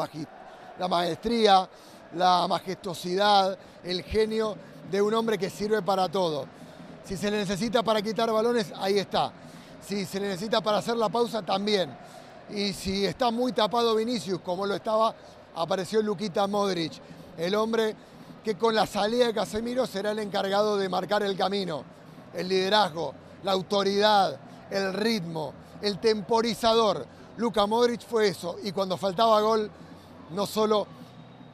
la 0.80 0.88
maestría, 0.88 1.70
la 2.16 2.48
majestuosidad, 2.48 3.58
el 3.84 4.04
genio 4.04 4.56
de 4.90 5.02
un 5.02 5.14
hombre 5.14 5.38
que 5.38 5.50
sirve 5.50 5.82
para 5.82 6.10
todo. 6.10 6.46
Si 7.04 7.18
se 7.18 7.32
le 7.32 7.38
necesita 7.38 7.84
para 7.84 8.02
quitar 8.02 8.32
balones, 8.32 8.74
ahí 8.78 9.00
está. 9.00 9.32
Si 9.82 10.06
se 10.06 10.20
le 10.20 10.28
necesita 10.28 10.62
para 10.62 10.78
hacer 10.78 10.98
la 10.98 11.10
pausa, 11.10 11.42
también. 11.42 11.96
Y 12.50 12.72
si 12.74 13.06
está 13.06 13.30
muy 13.30 13.52
tapado 13.52 13.96
Vinicius, 13.96 14.40
como 14.40 14.66
lo 14.66 14.76
estaba, 14.76 15.14
apareció 15.56 16.02
Luquita 16.02 16.48
Modric, 16.48 16.94
el 17.38 17.56
hombre 17.56 17.96
que 18.44 18.58
con 18.58 18.74
la 18.74 18.86
salida 18.86 19.28
de 19.28 19.34
Casemiro 19.34 19.86
será 19.86 20.12
el 20.12 20.20
encargado 20.20 20.78
de 20.78 20.88
marcar 20.88 21.24
el 21.24 21.36
camino, 21.36 21.84
el 22.34 22.48
liderazgo, 22.48 23.14
la 23.44 23.52
autoridad, 23.52 24.40
el 24.72 24.94
ritmo, 24.94 25.54
el 25.82 26.00
temporizador. 26.00 27.06
Luka 27.36 27.66
Modric 27.66 28.02
fue 28.02 28.30
eso 28.30 28.56
y 28.64 28.72
cuando 28.72 28.96
faltaba 28.98 29.42
gol 29.42 29.70
no 30.32 30.46
solo 30.46 30.88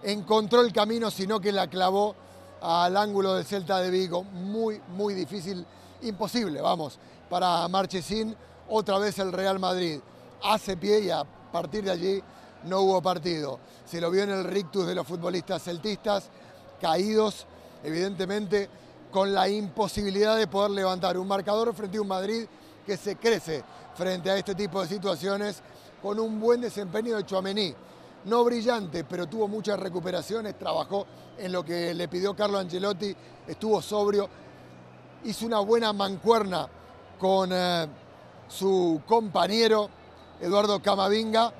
encontró 0.03 0.62
el 0.62 0.71
camino, 0.71 1.09
sino 1.09 1.39
que 1.39 1.51
la 1.51 1.67
clavó 1.67 2.15
al 2.62 2.95
ángulo 2.95 3.33
del 3.33 3.45
Celta 3.45 3.79
de 3.79 3.89
Vigo. 3.89 4.23
Muy, 4.23 4.79
muy 4.89 5.15
difícil, 5.15 5.65
imposible, 6.03 6.62
vamos, 6.62 7.00
para 7.29 7.67
Marchesín. 7.67 8.35
Otra 8.69 9.00
vez 9.00 9.17
el 9.19 9.33
Real 9.33 9.59
Madrid 9.59 10.00
hace 10.43 10.77
pie 10.77 11.00
y 11.01 11.09
a 11.09 11.23
partir 11.23 11.83
de 11.83 11.91
allí 11.91 12.23
no 12.65 12.81
hubo 12.81 13.01
partido. 13.01 13.59
Se 13.85 14.00
lo 14.00 14.12
vio 14.12 14.23
en 14.23 14.31
el 14.31 14.43
rictus 14.43 14.85
de 14.85 14.95
los 14.95 15.07
futbolistas 15.07 15.63
celtistas, 15.63 16.29
caídos, 16.81 17.45
evidentemente, 17.83 18.69
con 19.12 19.33
la 19.33 19.47
imposibilidad 19.47 20.38
de 20.38 20.47
poder 20.47 20.71
levantar 20.71 21.17
un 21.17 21.27
marcador 21.27 21.73
frente 21.73 21.97
a 21.97 22.01
un 22.01 22.07
Madrid 22.07 22.45
que 22.85 22.97
se 22.97 23.15
crece 23.15 23.63
frente 23.95 24.29
a 24.29 24.38
este 24.38 24.55
tipo 24.55 24.81
de 24.81 24.88
situaciones 24.88 25.62
con 26.01 26.19
un 26.19 26.39
buen 26.39 26.62
desempeño 26.62 27.15
de 27.15 27.25
Chouameni. 27.25 27.73
No 28.25 28.43
brillante, 28.43 29.03
pero 29.03 29.27
tuvo 29.27 29.47
muchas 29.47 29.79
recuperaciones, 29.79 30.57
trabajó 30.57 31.05
en 31.38 31.51
lo 31.51 31.63
que 31.63 31.93
le 31.93 32.07
pidió 32.07 32.35
Carlo 32.35 32.57
Angelotti, 32.57 33.15
estuvo 33.47 33.81
sobrio, 33.81 34.29
hizo 35.25 35.45
una 35.45 35.59
buena 35.59 35.91
mancuerna 35.93 36.67
con 37.19 37.50
eh, 37.53 37.88
su 38.47 39.01
compañero 39.05 39.89
Eduardo 40.43 40.81
Camavinga, 40.81 41.53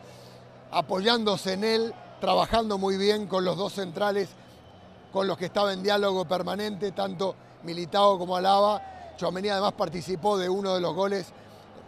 apoyándose 0.70 1.54
en 1.54 1.64
él, 1.64 1.94
trabajando 2.20 2.78
muy 2.78 2.98
bien 2.98 3.28
con 3.28 3.46
los 3.46 3.56
dos 3.56 3.72
centrales 3.72 4.28
con 5.14 5.26
los 5.26 5.38
que 5.38 5.46
estaba 5.46 5.72
en 5.72 5.82
diálogo 5.82 6.26
permanente, 6.26 6.92
tanto 6.92 7.34
Militao 7.64 8.18
como 8.18 8.36
Alaba. 8.36 9.14
Chouameni 9.16 9.48
además 9.48 9.74
participó 9.74 10.38
de 10.38 10.50
uno 10.50 10.74
de 10.74 10.82
los 10.82 10.94
goles 10.94 11.28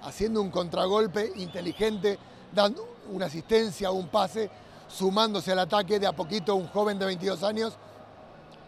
haciendo 0.03 0.41
un 0.41 0.51
contragolpe 0.51 1.33
inteligente, 1.35 2.17
dando 2.53 2.87
una 3.11 3.25
asistencia, 3.25 3.91
un 3.91 4.07
pase, 4.07 4.49
sumándose 4.87 5.51
al 5.51 5.59
ataque 5.59 5.99
de 5.99 6.07
a 6.07 6.13
poquito 6.13 6.55
un 6.55 6.67
joven 6.67 6.97
de 6.97 7.07
22 7.07 7.43
años 7.43 7.73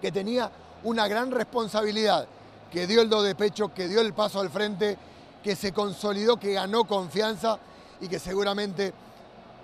que 0.02 0.12
tenía 0.12 0.52
una 0.84 1.08
gran 1.08 1.32
responsabilidad, 1.32 2.28
que 2.72 2.88
dio 2.88 3.02
el 3.02 3.10
do 3.10 3.22
de 3.22 3.36
pecho, 3.36 3.74
que 3.74 3.88
dio 3.88 4.02
el 4.02 4.14
paso 4.14 4.42
al 4.42 4.50
frente, 4.50 4.98
que 5.42 5.56
se 5.56 5.72
consolidó, 5.72 6.38
que 6.38 6.54
ganó 6.54 6.84
confianza 6.84 7.60
y 8.02 8.08
que 8.08 8.20
seguramente 8.20 8.94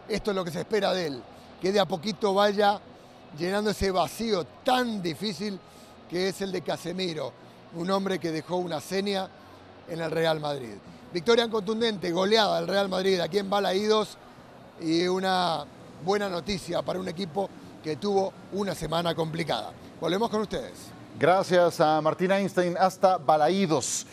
esto 0.07 0.31
es 0.31 0.35
lo 0.35 0.43
que 0.43 0.51
se 0.51 0.61
espera 0.61 0.93
de 0.93 1.07
él, 1.07 1.23
que 1.61 1.71
de 1.71 1.79
a 1.79 1.85
poquito 1.85 2.33
vaya 2.33 2.79
llenando 3.37 3.71
ese 3.71 3.91
vacío 3.91 4.45
tan 4.63 5.01
difícil 5.01 5.59
que 6.09 6.29
es 6.29 6.41
el 6.41 6.51
de 6.51 6.61
Casemiro, 6.61 7.31
un 7.75 7.89
hombre 7.89 8.19
que 8.19 8.31
dejó 8.31 8.57
una 8.57 8.79
seña 8.79 9.27
en 9.87 10.01
el 10.01 10.11
Real 10.11 10.39
Madrid. 10.39 10.75
Victoria 11.13 11.49
contundente, 11.49 12.11
goleada 12.11 12.59
del 12.59 12.67
Real 12.67 12.89
Madrid 12.89 13.19
aquí 13.19 13.37
en 13.37 13.49
Balaídos 13.49 14.17
y 14.81 15.07
una 15.07 15.65
buena 16.03 16.29
noticia 16.29 16.81
para 16.81 16.99
un 16.99 17.07
equipo 17.07 17.49
que 17.83 17.95
tuvo 17.97 18.33
una 18.53 18.75
semana 18.75 19.13
complicada. 19.13 19.71
Volvemos 19.99 20.29
con 20.29 20.41
ustedes. 20.41 20.73
Gracias 21.19 21.79
a 21.79 22.01
Martín 22.01 22.31
Einstein 22.31 22.75
hasta 22.79 23.17
Balaídos. 23.17 24.05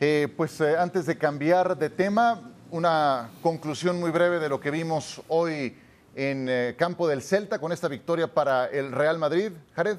Eh, 0.00 0.28
pues 0.36 0.60
eh, 0.60 0.76
antes 0.76 1.06
de 1.06 1.16
cambiar 1.18 1.76
de 1.76 1.90
tema, 1.90 2.53
una 2.70 3.30
conclusión 3.42 4.00
muy 4.00 4.10
breve 4.10 4.38
de 4.38 4.48
lo 4.48 4.60
que 4.60 4.70
vimos 4.70 5.22
hoy 5.28 5.76
en 6.14 6.48
eh, 6.48 6.74
campo 6.78 7.08
del 7.08 7.22
Celta 7.22 7.58
con 7.58 7.72
esta 7.72 7.88
victoria 7.88 8.32
para 8.32 8.66
el 8.66 8.92
Real 8.92 9.18
Madrid. 9.18 9.52
Jared. 9.74 9.98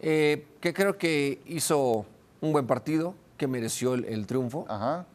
que 0.00 0.72
creo 0.74 0.96
que 0.96 1.42
hizo 1.46 2.06
un 2.40 2.52
buen 2.52 2.66
partido, 2.66 3.14
que 3.36 3.46
mereció 3.46 3.94
el, 3.94 4.26
triunfo. 4.26 4.66
Ajá. 4.68 5.06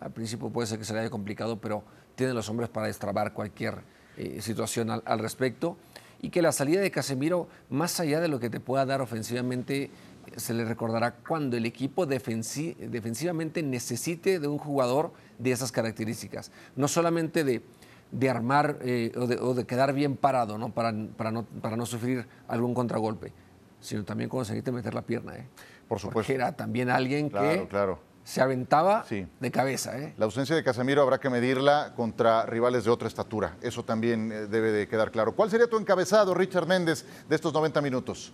Al 0.00 0.10
principio 0.10 0.50
puede 0.50 0.66
ser 0.66 0.78
que 0.78 0.84
se 0.84 0.92
le 0.92 1.00
haya 1.00 1.10
complicado, 1.10 1.60
pero 1.60 1.82
tiene 2.14 2.34
los 2.34 2.48
hombres 2.48 2.68
para 2.68 2.86
destrabar 2.86 3.32
cualquier 3.32 3.82
eh, 4.16 4.40
situación 4.40 4.90
al, 4.90 5.18
respecto. 5.18 5.76
Y 6.20 6.30
que 6.30 6.42
la 6.42 6.52
salida 6.52 6.80
de 6.80 6.90
Casemiro, 6.90 7.48
más 7.68 7.98
allá 7.98 8.20
de 8.20 8.28
lo 8.28 8.38
que 8.38 8.48
te 8.48 8.60
pueda 8.60 8.86
dar 8.86 9.00
ofensivamente, 9.00 9.90
se 10.36 10.54
le 10.54 10.64
recordará 10.64 11.16
cuando 11.16 11.56
el 11.56 11.66
equipo 11.66 12.06
defensivamente 12.06 13.62
necesite 13.62 14.38
de 14.38 14.48
un 14.48 14.58
jugador 14.58 15.12
de 15.38 15.52
esas 15.52 15.72
características. 15.72 16.50
No 16.76 16.88
solamente 16.88 17.44
de, 17.44 17.62
de 18.10 18.30
armar 18.30 18.78
eh, 18.82 19.12
o, 19.16 19.54
de, 19.54 19.64
quedar 19.64 19.92
bien 19.92 20.16
parado 20.16 20.58
¿no? 20.58 20.72
Para, 20.72 20.92
para, 21.16 21.30
¿no? 21.30 21.44
para 21.44 21.76
no 21.76 21.86
sufrir 21.86 22.26
algún 22.48 22.74
contragolpe, 22.74 23.32
sino 23.80 24.04
también 24.04 24.30
conseguirte 24.30 24.72
meter 24.72 24.94
la 24.94 25.02
pierna. 25.02 25.36
¿eh? 25.36 25.48
Por 25.88 25.98
supuesto. 25.98 26.14
Porque 26.14 26.34
era 26.34 26.52
también 26.52 26.90
alguien 26.90 27.30
que 27.30 27.66
claro 27.68 28.12
se 28.24 28.40
aventaba 28.40 29.04
de 29.08 29.50
cabeza. 29.50 29.98
¿eh? 29.98 30.14
La 30.16 30.26
ausencia 30.26 30.54
de 30.54 30.62
Casemiro 30.62 31.02
habrá 31.02 31.18
que 31.18 31.28
medirla 31.28 31.92
contra 31.96 32.46
rivales 32.46 32.84
de 32.84 32.90
otra 32.90 33.08
estatura. 33.08 33.56
Eso 33.62 33.84
también 33.84 34.28
debe 34.28 34.70
de 34.70 34.86
quedar 34.86 35.10
claro. 35.10 35.34
¿Cuál 35.34 35.50
sería 35.50 35.68
tu 35.68 35.76
encabezado, 35.76 36.34
Richard 36.34 36.66
Méndez, 36.66 37.04
de 37.28 37.34
estos 37.34 37.52
90 37.52 37.80
minutos? 37.80 38.32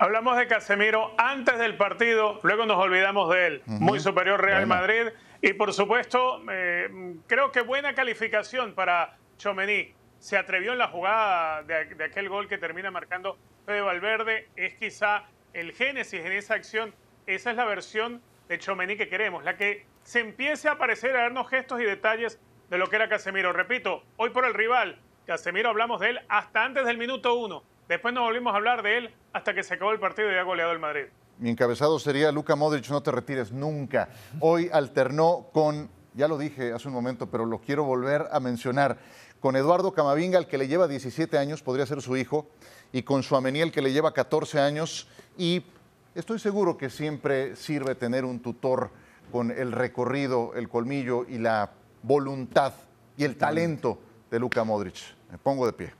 Hablamos 0.00 0.38
de 0.38 0.46
Casemiro 0.46 1.14
antes 1.18 1.58
del 1.58 1.76
partido, 1.76 2.40
luego 2.42 2.64
nos 2.64 2.78
olvidamos 2.78 3.28
de 3.30 3.46
él. 3.46 3.62
Muy 3.66 4.00
superior 4.00 4.42
Real 4.42 4.66
Madrid. 4.66 5.08
Y 5.42 5.52
por 5.52 5.74
supuesto, 5.74 6.42
eh, 6.50 6.88
creo 7.26 7.52
que 7.52 7.60
buena 7.60 7.94
calificación 7.94 8.74
para 8.74 9.18
Chomení. 9.36 9.94
Se 10.18 10.36
atrevió 10.36 10.72
en 10.72 10.78
la 10.78 10.88
jugada 10.88 11.62
de, 11.62 11.94
de 11.94 12.04
aquel 12.04 12.28
gol 12.28 12.48
que 12.48 12.58
termina 12.58 12.90
marcando 12.90 13.38
Fede 13.66 13.82
Valverde. 13.82 14.48
Es 14.56 14.74
quizá 14.74 15.24
el 15.52 15.72
génesis 15.72 16.24
en 16.24 16.32
esa 16.32 16.54
acción 16.54 16.94
esa 17.26 17.50
es 17.50 17.56
la 17.56 17.64
versión 17.64 18.22
de 18.48 18.58
Chomení 18.58 18.96
que 18.96 19.08
queremos, 19.08 19.44
la 19.44 19.56
que 19.56 19.86
se 20.02 20.20
empiece 20.20 20.68
a 20.68 20.72
aparecer, 20.72 21.14
a 21.14 21.22
darnos 21.22 21.48
gestos 21.48 21.80
y 21.80 21.84
detalles 21.84 22.40
de 22.68 22.78
lo 22.78 22.88
que 22.88 22.96
era 22.96 23.08
Casemiro. 23.08 23.52
Repito, 23.52 24.02
hoy 24.16 24.30
por 24.30 24.44
el 24.44 24.54
rival, 24.54 24.98
Casemiro 25.26 25.68
hablamos 25.68 26.00
de 26.00 26.10
él 26.10 26.20
hasta 26.28 26.64
antes 26.64 26.84
del 26.86 26.98
minuto 26.98 27.34
uno. 27.34 27.62
Después 27.90 28.14
nos 28.14 28.22
volvimos 28.22 28.54
a 28.54 28.56
hablar 28.56 28.82
de 28.82 28.98
él 28.98 29.14
hasta 29.32 29.52
que 29.52 29.64
se 29.64 29.74
acabó 29.74 29.90
el 29.90 29.98
partido 29.98 30.30
y 30.30 30.36
ha 30.36 30.44
goleado 30.44 30.70
el 30.70 30.78
Madrid. 30.78 31.06
Mi 31.38 31.50
encabezado 31.50 31.98
sería 31.98 32.30
Luca 32.30 32.54
Modric, 32.54 32.88
no 32.88 33.02
te 33.02 33.10
retires 33.10 33.50
nunca. 33.50 34.08
Hoy 34.38 34.70
alternó 34.72 35.48
con, 35.52 35.90
ya 36.14 36.28
lo 36.28 36.38
dije 36.38 36.72
hace 36.72 36.86
un 36.86 36.94
momento, 36.94 37.26
pero 37.28 37.44
lo 37.44 37.58
quiero 37.58 37.82
volver 37.82 38.28
a 38.30 38.38
mencionar, 38.38 38.96
con 39.40 39.56
Eduardo 39.56 39.92
Camavinga, 39.92 40.38
el 40.38 40.46
que 40.46 40.56
le 40.56 40.68
lleva 40.68 40.86
17 40.86 41.36
años, 41.36 41.62
podría 41.62 41.84
ser 41.84 42.00
su 42.00 42.16
hijo, 42.16 42.48
y 42.92 43.02
con 43.02 43.24
Suamení, 43.24 43.60
el 43.60 43.72
que 43.72 43.82
le 43.82 43.92
lleva 43.92 44.14
14 44.14 44.60
años, 44.60 45.08
y 45.36 45.64
Estoy 46.12 46.40
seguro 46.40 46.76
que 46.76 46.90
siempre 46.90 47.54
sirve 47.54 47.94
tener 47.94 48.24
un 48.24 48.40
tutor 48.40 48.90
con 49.30 49.52
el 49.52 49.70
recorrido, 49.70 50.52
el 50.54 50.68
colmillo 50.68 51.24
y 51.28 51.38
la 51.38 51.70
voluntad 52.02 52.72
y 53.16 53.22
el 53.22 53.36
talento 53.36 53.96
de 54.28 54.40
Luka 54.40 54.64
Modric. 54.64 54.96
Me 55.30 55.38
pongo 55.38 55.66
de 55.66 55.72
pie. 55.72 55.92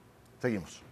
Seguimos. 0.42 0.89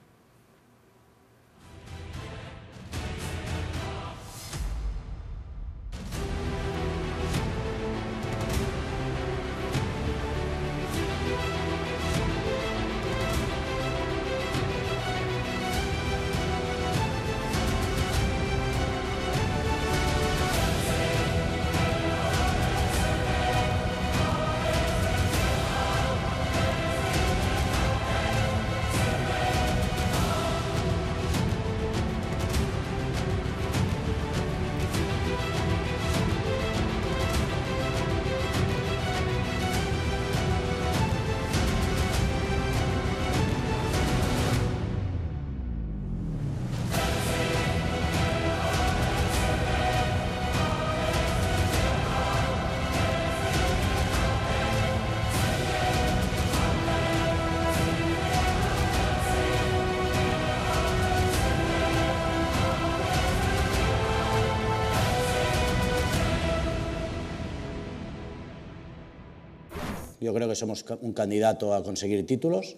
Yo 70.29 70.35
creo 70.35 70.47
que 70.47 70.57
somos 70.57 70.85
un 71.01 71.15
candidato 71.15 71.73
a 71.73 71.83
conseguir 71.83 72.27
títulos, 72.27 72.77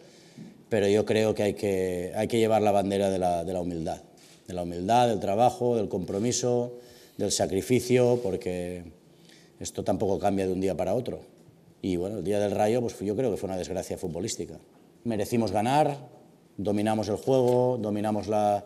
pero 0.68 0.86
yo 0.86 1.04
creo 1.04 1.34
que 1.34 1.42
hay 1.42 1.54
que, 1.54 2.12
hay 2.14 2.28
que 2.28 2.38
llevar 2.38 2.62
la 2.62 2.70
bandera 2.70 3.10
de 3.10 3.18
la, 3.18 3.42
de 3.42 3.52
la 3.52 3.60
humildad, 3.60 4.00
de 4.46 4.54
la 4.54 4.62
humildad, 4.62 5.08
del 5.08 5.18
trabajo, 5.18 5.74
del 5.74 5.88
compromiso, 5.88 6.74
del 7.16 7.32
sacrificio, 7.32 8.20
porque 8.22 8.84
esto 9.58 9.82
tampoco 9.82 10.20
cambia 10.20 10.46
de 10.46 10.52
un 10.52 10.60
día 10.60 10.76
para 10.76 10.94
otro. 10.94 11.22
Y 11.82 11.96
bueno, 11.96 12.18
el 12.18 12.24
día 12.24 12.38
del 12.38 12.52
Rayo, 12.52 12.82
pues 12.82 12.96
yo 13.00 13.16
creo 13.16 13.32
que 13.32 13.36
fue 13.36 13.48
una 13.48 13.58
desgracia 13.58 13.98
futbolística. 13.98 14.54
Merecimos 15.02 15.50
ganar, 15.50 15.96
dominamos 16.56 17.08
el 17.08 17.16
juego, 17.16 17.78
dominamos 17.82 18.28
la, 18.28 18.64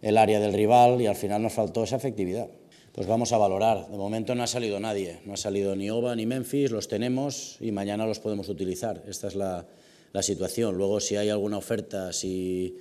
el 0.00 0.16
área 0.16 0.40
del 0.40 0.54
rival 0.54 1.02
y 1.02 1.06
al 1.06 1.16
final 1.16 1.42
nos 1.42 1.52
faltó 1.52 1.84
esa 1.84 1.96
efectividad. 1.96 2.48
Pues 2.92 3.06
vamos 3.06 3.32
a 3.32 3.38
valorar. 3.38 3.88
De 3.88 3.96
momento 3.96 4.34
no 4.34 4.42
ha 4.42 4.46
salido 4.46 4.78
nadie, 4.78 5.20
no 5.24 5.32
ha 5.32 5.36
salido 5.38 5.74
ni 5.74 5.88
Oba 5.88 6.14
ni 6.14 6.26
Memphis, 6.26 6.70
los 6.70 6.88
tenemos 6.88 7.56
y 7.60 7.72
mañana 7.72 8.06
los 8.06 8.20
podemos 8.20 8.50
utilizar. 8.50 9.02
Esta 9.08 9.28
es 9.28 9.34
la, 9.34 9.66
la 10.12 10.22
situación. 10.22 10.76
Luego, 10.76 11.00
si 11.00 11.16
hay 11.16 11.30
alguna 11.30 11.56
oferta, 11.56 12.12
si 12.12 12.76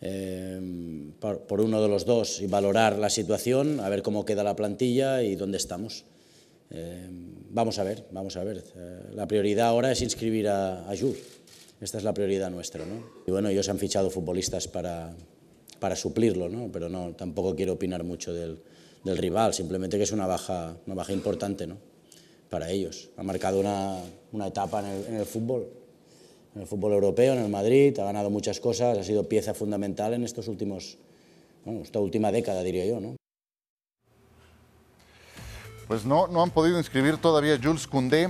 eh, 0.00 0.60
por, 1.18 1.40
por, 1.40 1.60
uno 1.60 1.82
de 1.82 1.88
los 1.88 2.04
dos 2.04 2.40
y 2.40 2.46
valorar 2.46 2.96
la 2.96 3.10
situación, 3.10 3.80
a 3.80 3.88
ver 3.88 4.02
cómo 4.02 4.24
queda 4.24 4.44
la 4.44 4.54
plantilla 4.54 5.22
y 5.24 5.34
dónde 5.34 5.56
estamos. 5.56 6.04
Eh, 6.70 7.08
vamos 7.50 7.80
a 7.80 7.84
ver, 7.84 8.04
vamos 8.12 8.36
a 8.36 8.44
ver. 8.44 8.62
Eh, 8.76 9.00
la 9.14 9.26
prioridad 9.26 9.66
ahora 9.66 9.90
es 9.90 10.00
inscribir 10.00 10.46
a, 10.46 10.88
a 10.88 10.96
Jules. 10.96 11.40
Esta 11.80 11.98
es 11.98 12.04
la 12.04 12.14
prioridad 12.14 12.50
nuestra, 12.50 12.86
¿no? 12.86 13.04
Y 13.26 13.32
bueno, 13.32 13.48
ellos 13.48 13.68
han 13.68 13.80
fichado 13.80 14.10
futbolistas 14.10 14.68
para, 14.68 15.12
para 15.80 15.96
suplirlo, 15.96 16.48
¿no? 16.48 16.70
Pero 16.72 16.88
no, 16.88 17.14
tampoco 17.16 17.56
quiero 17.56 17.72
opinar 17.72 18.04
mucho 18.04 18.32
del, 18.32 18.60
del 19.06 19.16
rival, 19.18 19.54
simplemente 19.54 19.96
que 19.96 20.02
es 20.02 20.12
una 20.12 20.26
baja, 20.26 20.76
una 20.84 20.96
baja 20.96 21.12
importante, 21.12 21.66
¿no? 21.66 21.78
Para 22.50 22.70
ellos. 22.70 23.08
Ha 23.16 23.22
marcado 23.22 23.60
una, 23.60 24.00
una 24.32 24.48
etapa 24.48 24.80
en 24.80 25.14
el, 25.14 25.24
fútbol, 25.24 25.68
en 26.54 26.62
el 26.62 26.66
fútbol 26.66 26.92
europeo, 26.92 27.32
en 27.34 27.42
el 27.44 27.48
Madrid, 27.48 27.96
ha 28.00 28.04
ganado 28.04 28.30
muchas 28.30 28.58
cosas, 28.58 28.98
ha 28.98 29.04
sido 29.04 29.28
pieza 29.28 29.54
fundamental 29.54 30.12
en 30.12 30.24
estos 30.24 30.48
últimos, 30.48 30.98
esta 31.82 32.00
última 32.00 32.32
década, 32.32 32.62
diría 32.62 32.84
yo, 32.84 33.00
¿no? 33.00 33.16
Pues 35.86 36.04
no, 36.04 36.26
no 36.26 36.42
han 36.42 36.50
podido 36.50 36.78
inscribir 36.78 37.16
todavía 37.18 37.60
Jules 37.62 37.86
Koundé. 37.86 38.28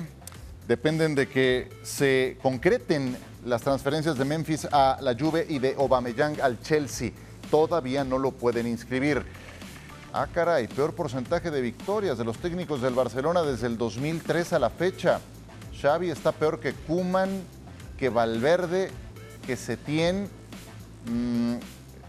Dependen 0.68 1.14
de 1.14 1.28
que 1.28 1.70
se 1.84 2.36
concreten 2.42 3.16
las 3.46 3.62
transferencias 3.62 4.18
de 4.18 4.24
Memphis 4.26 4.66
a 4.70 4.98
la 5.00 5.16
Juve 5.18 5.46
y 5.48 5.58
de 5.58 5.74
Aubameyang 5.74 6.38
al 6.42 6.60
Chelsea. 6.60 7.12
Todavía 7.50 8.04
no 8.04 8.18
lo 8.18 8.32
pueden 8.32 8.66
inscribir. 8.66 9.24
Ah, 10.18 10.28
caray, 10.32 10.66
peor 10.66 10.94
porcentaje 10.94 11.50
de 11.50 11.60
victorias 11.60 12.16
de 12.16 12.24
los 12.24 12.38
técnicos 12.38 12.80
del 12.80 12.94
Barcelona 12.94 13.42
desde 13.42 13.66
el 13.66 13.76
2003 13.76 14.54
a 14.54 14.58
la 14.58 14.70
fecha. 14.70 15.20
Xavi 15.78 16.08
está 16.08 16.32
peor 16.32 16.58
que 16.58 16.72
Kuman, 16.72 17.42
que 17.98 18.08
Valverde, 18.08 18.90
que 19.46 19.56
Setién. 19.56 20.30
Mm, 21.04 21.56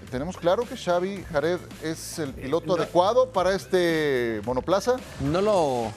¿Tenemos 0.10 0.38
claro 0.38 0.64
que 0.64 0.78
Xavi 0.78 1.26
Jared 1.30 1.60
es 1.84 2.18
el 2.20 2.34
piloto 2.34 2.68
no. 2.68 2.76
adecuado 2.76 3.34
para 3.34 3.54
este 3.54 4.40
monoplaza? 4.46 4.96
No 5.20 5.42
lo, 5.42 5.92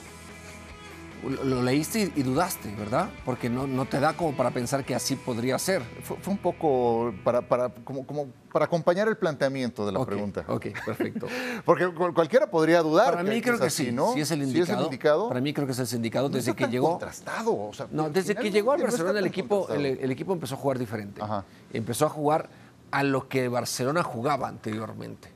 lo 1.29 1.61
leíste 1.61 2.11
y, 2.15 2.23
dudaste, 2.23 2.73
¿verdad? 2.75 3.09
Porque 3.25 3.49
no, 3.49 3.67
no, 3.67 3.85
te 3.85 3.99
da 3.99 4.13
como 4.13 4.35
para 4.35 4.51
pensar 4.51 4.83
que 4.83 4.95
así 4.95 5.15
podría 5.15 5.59
ser. 5.59 5.81
Fue, 6.03 6.17
fue 6.17 6.33
un 6.33 6.39
poco 6.39 7.13
para, 7.23 7.41
para, 7.41 7.69
como, 7.69 8.05
como 8.05 8.27
para 8.51 8.65
acompañar 8.65 9.07
el 9.07 9.17
planteamiento 9.17 9.85
de 9.85 9.91
la 9.91 9.99
okay, 9.99 10.15
pregunta. 10.15 10.45
Ok, 10.47 10.67
perfecto. 10.85 11.27
Porque 11.65 11.87
cualquiera 12.13 12.49
podría 12.49 12.81
dudar. 12.81 13.11
Para 13.11 13.23
mí 13.23 13.35
que, 13.35 13.41
creo 13.41 13.59
que, 13.59 13.65
así, 13.65 13.85
sí, 13.85 13.91
¿no? 13.91 14.13
sí 14.13 14.21
es 14.21 14.31
el 14.31 14.41
indicado. 14.41 14.65
¿Sí 14.65 14.71
es 14.71 14.77
el 14.77 14.85
indicado? 14.85 15.27
Para 15.27 15.41
mí 15.41 15.53
creo 15.53 15.67
que 15.67 15.73
es 15.73 15.79
el 15.79 15.95
indicado 15.95 16.29
no 16.29 16.35
desde 16.35 16.51
está 16.51 16.65
que 16.65 16.71
llegó. 16.71 16.91
Contrastado, 16.91 17.67
o 17.67 17.73
sea, 17.73 17.87
no, 17.91 18.09
desde 18.09 18.35
que 18.35 18.49
llegó 18.51 18.71
al 18.71 18.81
Barcelona 18.81 19.19
el 19.19 19.27
equipo, 19.27 19.67
el, 19.69 19.85
el, 19.85 20.11
equipo 20.11 20.33
empezó 20.33 20.55
a 20.55 20.57
jugar 20.57 20.79
diferente. 20.79 21.21
Ajá. 21.21 21.45
Empezó 21.71 22.05
a 22.05 22.09
jugar 22.09 22.49
a 22.91 23.03
lo 23.03 23.27
que 23.27 23.47
Barcelona 23.47 24.03
jugaba 24.03 24.47
anteriormente. 24.47 25.29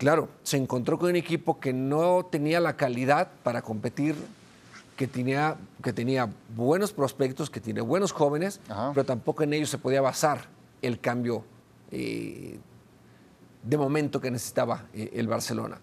Claro, 0.00 0.30
se 0.42 0.56
encontró 0.56 0.98
con 0.98 1.10
un 1.10 1.16
equipo 1.16 1.60
que 1.60 1.74
no 1.74 2.26
tenía 2.30 2.58
la 2.58 2.74
calidad 2.76 3.28
para 3.42 3.60
competir, 3.60 4.16
que 5.00 5.06
tenía, 5.06 5.56
que 5.82 5.94
tenía 5.94 6.28
buenos 6.54 6.92
prospectos, 6.92 7.48
que 7.48 7.58
tiene 7.58 7.80
buenos 7.80 8.12
jóvenes, 8.12 8.60
Ajá. 8.68 8.90
pero 8.92 9.06
tampoco 9.06 9.42
en 9.42 9.54
ellos 9.54 9.70
se 9.70 9.78
podía 9.78 10.02
basar 10.02 10.50
el 10.82 11.00
cambio 11.00 11.42
eh, 11.90 12.58
de 13.62 13.76
momento 13.78 14.20
que 14.20 14.30
necesitaba 14.30 14.88
eh, 14.92 15.08
el 15.14 15.26
Barcelona. 15.26 15.80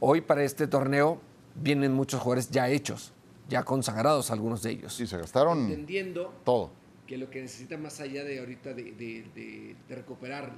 Hoy 0.00 0.20
para 0.20 0.44
este 0.44 0.66
torneo 0.66 1.18
vienen 1.54 1.94
muchos 1.94 2.20
jugadores 2.20 2.50
ya 2.50 2.68
hechos, 2.68 3.14
ya 3.48 3.62
consagrados 3.62 4.30
algunos 4.30 4.60
de 4.62 4.72
ellos. 4.72 4.92
Sí, 4.92 5.06
se 5.06 5.16
gastaron 5.16 5.60
Entendiendo 5.60 6.34
todo. 6.44 6.70
que 7.06 7.16
lo 7.16 7.30
que 7.30 7.40
necesita 7.40 7.78
más 7.78 8.00
allá 8.00 8.22
de 8.22 8.38
ahorita 8.38 8.74
de, 8.74 8.82
de, 8.82 9.24
de, 9.34 9.76
de 9.88 9.94
recuperar 9.94 10.52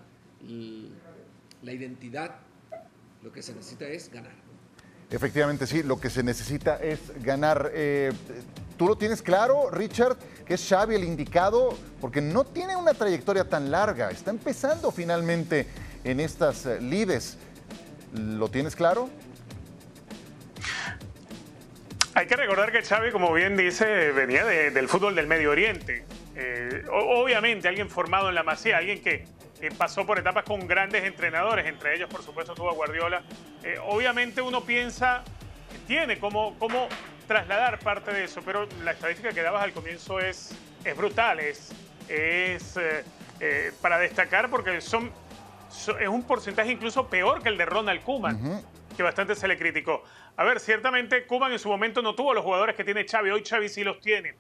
la 1.63 1.73
identidad, 1.73 2.41
lo 3.23 3.31
que 3.31 3.41
se 3.41 3.55
necesita 3.55 3.85
es 3.87 4.11
ganar. 4.11 4.35
Efectivamente, 5.11 5.67
sí, 5.67 5.83
lo 5.83 6.01
que 6.01 6.09
se 6.09 6.23
necesita 6.23 6.77
es 6.77 7.01
ganar. 7.23 7.73
Eh, 7.75 8.13
¿Tú 8.77 8.87
lo 8.87 8.97
tienes 8.97 9.23
claro, 9.23 9.69
Richard, 9.71 10.17
que 10.47 10.55
es 10.55 10.67
Xavi 10.67 10.95
el 10.95 11.05
indicado? 11.05 11.77
Porque 12.01 12.21
no 12.21 12.45
tiene 12.45 12.77
una 12.77 12.95
trayectoria 12.95 13.45
tan 13.45 13.71
larga, 13.71 14.11
está 14.11 14.31
empezando 14.31 14.91
finalmente 14.93 15.67
en 16.05 16.21
estas 16.21 16.65
uh, 16.65 16.81
lides. 16.81 17.37
¿Lo 18.15 18.49
tienes 18.49 18.77
claro? 18.77 19.11
Hay 22.15 22.27
que 22.27 22.37
recordar 22.37 22.73
que 22.73 22.83
Xavi, 22.83 23.11
como 23.11 23.33
bien 23.33 23.57
dice, 23.57 24.13
venía 24.13 24.45
de, 24.45 24.71
del 24.71 24.89
fútbol 24.89 25.15
del 25.15 25.27
Medio 25.27 25.51
Oriente. 25.51 26.05
Eh, 26.37 26.85
obviamente, 26.91 27.69
alguien 27.69 27.91
formado 27.91 28.29
en 28.29 28.35
la 28.35 28.43
Masía, 28.43 28.79
alguien 28.79 29.03
que 29.03 29.27
eh, 29.61 29.71
pasó 29.77 30.07
por 30.07 30.19
etapas 30.19 30.45
con 30.45 30.67
grandes 30.67 31.05
entrenadores, 31.05 31.67
entre 31.67 31.95
ellos, 31.95 32.09
por 32.09 32.23
supuesto, 32.23 32.55
tuvo 32.55 32.71
a 32.71 32.75
Guardiola. 32.75 33.23
Eh, 33.63 33.77
obviamente 33.87 34.41
uno 34.41 34.63
piensa, 34.63 35.23
tiene 35.87 36.19
cómo, 36.19 36.59
cómo 36.59 36.89
trasladar 37.27 37.79
parte 37.79 38.11
de 38.11 38.25
eso, 38.25 38.41
pero 38.43 38.67
la 38.83 38.93
estadística 38.93 39.33
que 39.33 39.43
dabas 39.43 39.63
al 39.63 39.73
comienzo 39.73 40.19
es, 40.19 40.57
es 40.83 40.97
brutal, 40.97 41.41
es, 41.41 41.73
es 42.09 42.79
eh, 43.41 43.73
para 43.83 43.99
destacar 43.99 44.49
porque 44.49 44.81
son, 44.81 45.13
son, 45.69 46.01
es 46.01 46.09
un 46.09 46.23
porcentaje 46.23 46.73
incluso 46.73 47.09
peor 47.09 47.43
que 47.43 47.51
el 47.51 47.59
de 47.59 47.67
Ronald 47.67 48.03
Koeman, 48.03 48.37
uh 48.37 48.55
-huh. 48.55 48.65
que 48.97 49.03
bastante 49.03 49.35
se 49.35 49.47
le 49.47 49.59
criticó. 49.59 50.03
A 50.37 50.45
ver, 50.45 50.59
ciertamente 50.59 51.27
Koeman 51.27 51.53
en 51.53 51.59
su 51.59 51.69
momento 51.69 52.01
no 52.01 52.15
tuvo 52.15 52.33
los 52.33 52.43
jugadores 52.43 52.77
que 52.77 52.85
tiene 52.85 53.05
Xavi, 53.07 53.31
hoy 53.31 53.45
Xavi 53.45 53.69
sí 53.69 53.85
los 53.85 54.01
tiene. 54.01 54.37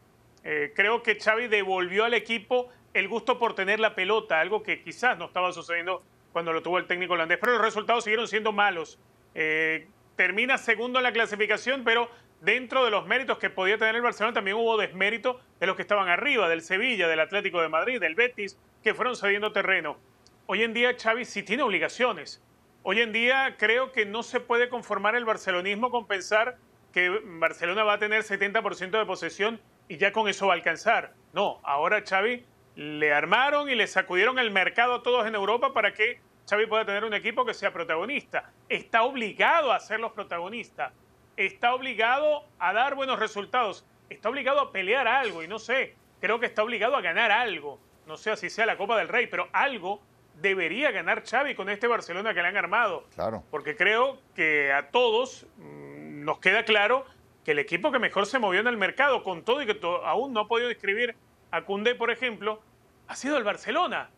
creo 0.74 1.02
que 1.02 1.20
Xavi 1.20 1.48
devolvió 1.48 2.06
al 2.06 2.14
equipo 2.14 2.70
el 2.94 3.08
gusto 3.08 3.38
por 3.38 3.54
tener 3.54 3.80
la 3.80 3.94
pelota, 3.94 4.40
algo 4.40 4.62
que 4.62 4.82
quizás 4.82 5.18
no 5.18 5.26
estaba 5.26 5.52
sucediendo 5.52 6.02
cuando 6.32 6.52
lo 6.52 6.62
tuvo 6.62 6.78
el 6.78 6.86
técnico 6.86 7.14
holandés, 7.14 7.38
pero 7.40 7.52
los 7.52 7.62
resultados 7.62 8.04
siguieron 8.04 8.28
siendo 8.28 8.52
malos. 8.52 8.98
Eh, 9.34 9.88
termina 10.16 10.58
segundo 10.58 10.98
en 10.98 11.04
la 11.04 11.12
clasificación, 11.12 11.84
pero 11.84 12.10
dentro 12.40 12.84
de 12.84 12.90
los 12.90 13.06
méritos 13.06 13.38
que 13.38 13.50
podía 13.50 13.78
tener 13.78 13.96
el 13.96 14.02
Barcelona 14.02 14.34
también 14.34 14.56
hubo 14.56 14.76
desmérito 14.76 15.40
de 15.58 15.66
los 15.66 15.76
que 15.76 15.82
estaban 15.82 16.08
arriba, 16.08 16.48
del 16.48 16.62
Sevilla, 16.62 17.08
del 17.08 17.20
Atlético 17.20 17.60
de 17.60 17.68
Madrid, 17.68 18.00
del 18.00 18.14
Betis, 18.14 18.58
que 18.82 18.94
fueron 18.94 19.16
cediendo 19.16 19.52
terreno. 19.52 19.98
Hoy 20.46 20.62
en 20.62 20.72
día 20.72 20.96
Xavi 20.98 21.24
sí 21.24 21.42
tiene 21.42 21.62
obligaciones. 21.62 22.42
Hoy 22.82 23.00
en 23.00 23.12
día 23.12 23.56
creo 23.58 23.92
que 23.92 24.06
no 24.06 24.22
se 24.22 24.40
puede 24.40 24.68
conformar 24.68 25.14
el 25.14 25.24
barcelonismo 25.24 25.90
con 25.90 26.06
pensar 26.06 26.56
que 26.92 27.10
Barcelona 27.24 27.84
va 27.84 27.94
a 27.94 27.98
tener 27.98 28.22
70% 28.22 28.90
de 28.90 29.06
posesión 29.06 29.60
y 29.86 29.98
ya 29.98 30.12
con 30.12 30.28
eso 30.28 30.46
va 30.46 30.54
a 30.54 30.56
alcanzar. 30.56 31.14
No, 31.32 31.60
ahora 31.62 32.02
Xavi 32.04 32.44
le 32.76 33.12
armaron 33.12 33.68
y 33.68 33.74
le 33.74 33.86
sacudieron 33.86 34.38
el 34.38 34.50
mercado 34.50 34.94
a 34.94 35.02
todos 35.02 35.26
en 35.26 35.34
Europa 35.34 35.72
para 35.72 35.92
que 35.92 36.20
Xavi 36.48 36.66
pueda 36.66 36.84
tener 36.84 37.04
un 37.04 37.14
equipo 37.14 37.44
que 37.44 37.54
sea 37.54 37.72
protagonista. 37.72 38.50
Está 38.68 39.02
obligado 39.02 39.72
a 39.72 39.80
ser 39.80 40.00
los 40.00 40.12
protagonistas. 40.12 40.92
Está 41.36 41.74
obligado 41.74 42.44
a 42.58 42.72
dar 42.72 42.94
buenos 42.94 43.18
resultados. 43.18 43.84
Está 44.08 44.28
obligado 44.28 44.60
a 44.60 44.72
pelear 44.72 45.06
algo 45.06 45.42
y 45.42 45.48
no 45.48 45.58
sé, 45.58 45.94
creo 46.20 46.40
que 46.40 46.46
está 46.46 46.62
obligado 46.62 46.96
a 46.96 47.00
ganar 47.00 47.30
algo. 47.30 47.78
No 48.06 48.16
sé 48.16 48.36
si 48.36 48.50
sea 48.50 48.66
la 48.66 48.76
Copa 48.76 48.98
del 48.98 49.08
Rey, 49.08 49.28
pero 49.28 49.48
algo 49.52 50.02
debería 50.34 50.90
ganar 50.90 51.22
Xavi 51.24 51.54
con 51.54 51.68
este 51.70 51.86
Barcelona 51.86 52.34
que 52.34 52.42
le 52.42 52.48
han 52.48 52.56
armado. 52.56 53.04
Claro. 53.14 53.44
Porque 53.50 53.76
creo 53.76 54.18
que 54.34 54.72
a 54.72 54.90
todos 54.90 55.46
mmm, 55.58 56.24
nos 56.24 56.38
queda 56.40 56.64
claro 56.64 57.04
que 57.44 57.52
el 57.52 57.58
equipo 57.58 57.92
que 57.92 57.98
mejor 57.98 58.26
se 58.26 58.38
movió 58.38 58.60
en 58.60 58.66
el 58.66 58.76
mercado, 58.76 59.22
con 59.22 59.44
todo 59.44 59.62
y 59.62 59.66
que 59.66 59.74
to 59.74 60.04
aún 60.04 60.32
no 60.32 60.40
ha 60.40 60.48
podido 60.48 60.70
inscribir 60.70 61.14
a 61.50 61.64
Cundé, 61.64 61.94
por 61.94 62.10
ejemplo, 62.10 62.60
ha 63.08 63.16
sido 63.16 63.36
el 63.36 63.44
Barcelona. 63.44 64.10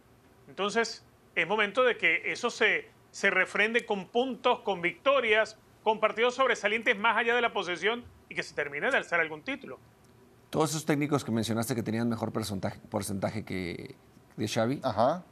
Entonces, 0.49 1.05
es 1.35 1.49
momento 1.49 1.83
de 1.83 1.97
que 1.97 2.33
eso 2.33 2.51
se, 2.51 2.91
se 3.11 3.31
refrende 3.31 3.87
con 3.87 4.09
puntos, 4.09 4.61
con 4.61 4.83
victorias, 4.83 5.57
con 5.83 6.01
partidos 6.01 6.35
sobresalientes 6.35 6.97
más 6.99 7.17
allá 7.17 7.35
de 7.35 7.43
la 7.43 7.53
posesión 7.53 8.05
y 8.29 8.35
que 8.35 8.43
se 8.43 8.55
termine 8.55 8.91
de 8.91 8.97
alzar 8.97 9.21
algún 9.21 9.43
título. 9.43 9.79
Todos 10.51 10.71
esos 10.71 10.85
técnicos 10.85 11.25
que 11.25 11.33
mencionaste 11.33 11.75
que 11.75 11.83
tenían 11.83 12.09
mejor 12.09 12.33
porcentaje, 12.33 12.79
porcentaje 12.91 13.45
que 13.45 13.95
de 14.37 14.49
Xavi, 14.49 14.81
Ajá. 14.83 15.25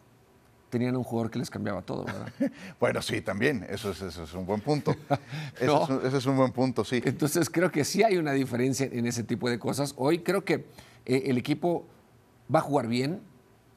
Tenían 0.71 0.97
un 0.97 1.05
jugador 1.05 1.31
que 1.31 1.39
les 1.39 1.51
cambiaba 1.51 1.83
todo, 1.83 2.05
¿verdad? 2.05 2.33
bueno, 2.81 3.03
sí, 3.03 3.21
también, 3.21 3.67
eso 3.69 3.91
es, 3.91 4.01
eso 4.01 4.25
es 4.25 4.33
un 4.35 4.47
buen 4.47 4.63
punto. 4.63 4.97
no. 5.11 5.19
ese, 5.57 5.65
es 5.65 5.89
un, 5.91 6.07
ese, 6.07 6.17
es 6.17 6.27
un, 6.27 6.37
buen 6.37 6.53
punto, 6.53 6.85
sí. 6.85 7.03
Entonces 7.05 7.51
creo 7.51 7.71
que 7.71 7.85
sí 7.85 8.03
hay 8.03 8.17
una 8.17 8.33
diferencia 8.33 8.89
en 8.91 9.07
ese 9.07 9.25
tipo 9.25 9.51
de 9.51 9.59
cosas. 9.59 9.93
Hoy 9.97 10.21
creo 10.21 10.45
que 10.45 10.65
Eh, 11.07 11.25
el 11.27 11.39
equipo 11.39 11.87
va 12.53 12.61
a 12.61 12.63
jugar 12.63 12.87
bien, 12.87 13.21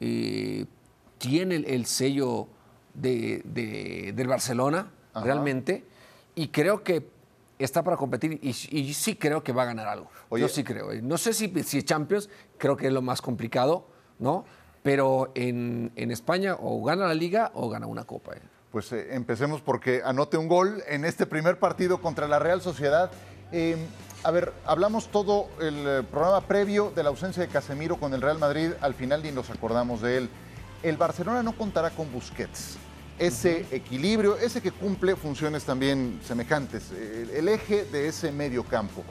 eh, 0.00 0.66
tiene 1.18 1.56
el, 1.56 1.86
sello 1.86 2.48
de, 2.94 3.42
del 4.14 4.28
Barcelona, 4.28 4.90
realmente, 5.14 5.84
y 6.34 6.48
creo 6.48 6.82
que 6.82 7.08
está 7.58 7.82
para 7.82 7.96
competir 7.96 8.40
y, 8.42 8.52
sí 8.52 9.16
creo 9.16 9.42
que 9.42 9.52
va 9.52 9.62
a 9.62 9.66
ganar 9.66 9.88
algo. 9.88 10.10
Yo 10.32 10.48
sí 10.48 10.64
creo. 10.64 10.92
Eh. 10.92 11.00
No 11.00 11.16
sé 11.18 11.32
si, 11.32 11.48
si 11.62 11.82
Champions, 11.82 12.28
creo 12.58 12.76
que 12.76 12.88
es 12.88 12.92
lo 12.92 13.00
más 13.00 13.22
complicado, 13.22 13.86
¿no? 14.18 14.44
Pero 14.84 15.32
en, 15.34 15.90
en 15.96 16.12
España 16.12 16.56
o 16.60 16.84
gana 16.84 17.08
la 17.08 17.14
liga 17.14 17.50
o 17.54 17.68
gana 17.68 17.88
una 17.88 18.04
copa. 18.04 18.34
Eh. 18.34 18.40
Pues 18.70 18.92
eh, 18.92 19.14
empecemos 19.16 19.60
porque 19.60 20.02
anote 20.04 20.36
un 20.36 20.46
gol 20.46 20.84
en 20.86 21.04
este 21.04 21.26
primer 21.26 21.58
partido 21.58 22.00
contra 22.00 22.28
la 22.28 22.38
Real 22.38 22.60
Sociedad. 22.60 23.10
Em, 23.50 23.78
a 24.22 24.30
ver, 24.30 24.52
hablamos 24.64 25.08
todo 25.08 25.48
el 25.60 26.04
programa 26.04 26.42
previo 26.42 26.92
de 26.94 27.02
la 27.02 27.08
ausencia 27.08 27.42
de 27.42 27.48
Casemiro 27.48 27.96
con 27.96 28.14
el 28.14 28.22
Real 28.22 28.38
Madrid, 28.38 28.70
al 28.80 28.94
final 28.94 29.22
ni 29.22 29.32
nos 29.32 29.50
acordamos 29.50 30.02
de 30.02 30.18
él. 30.18 30.28
El 30.82 30.96
Barcelona 30.98 31.42
no 31.42 31.56
contará 31.56 31.90
con 31.90 32.12
Busquets 32.12 32.78
ese 33.18 33.66
equilibrio, 33.70 34.36
ese 34.36 34.60
que 34.60 34.72
cumple 34.72 35.16
funciones 35.16 35.64
también 35.64 36.20
semejantes, 36.26 36.90
el, 36.90 37.48
eje 37.48 37.84
de 37.84 38.08
ese 38.08 38.32
medio 38.32 38.64
campo. 38.64 39.02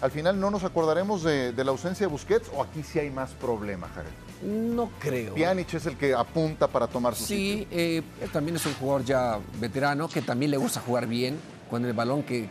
Al 0.00 0.10
final 0.10 0.40
no 0.40 0.50
nos 0.50 0.64
acordaremos 0.64 1.22
de, 1.22 1.52
la 1.52 1.70
ausencia 1.70 2.06
de 2.06 2.10
Busquets 2.10 2.50
o 2.54 2.62
aquí 2.62 2.82
sí 2.82 2.98
hay 2.98 3.10
más 3.10 3.30
problema, 3.32 3.88
Jared. 3.88 4.27
No 4.42 4.90
creo. 4.98 5.34
Pjanic 5.34 5.74
es 5.74 5.86
el 5.86 5.96
que 5.96 6.14
apunta 6.14 6.68
para 6.68 6.86
tomar 6.86 7.14
su 7.14 7.24
Sí, 7.24 7.66
eh, 7.70 8.02
también 8.32 8.56
es 8.56 8.66
un 8.66 8.74
jugador 8.74 9.04
ya 9.04 9.38
veterano 9.60 10.08
que 10.08 10.22
también 10.22 10.50
le 10.50 10.56
gusta 10.56 10.80
jugar 10.80 11.06
bien 11.06 11.38
con 11.68 11.84
el 11.84 11.92
balón, 11.92 12.22
que, 12.22 12.48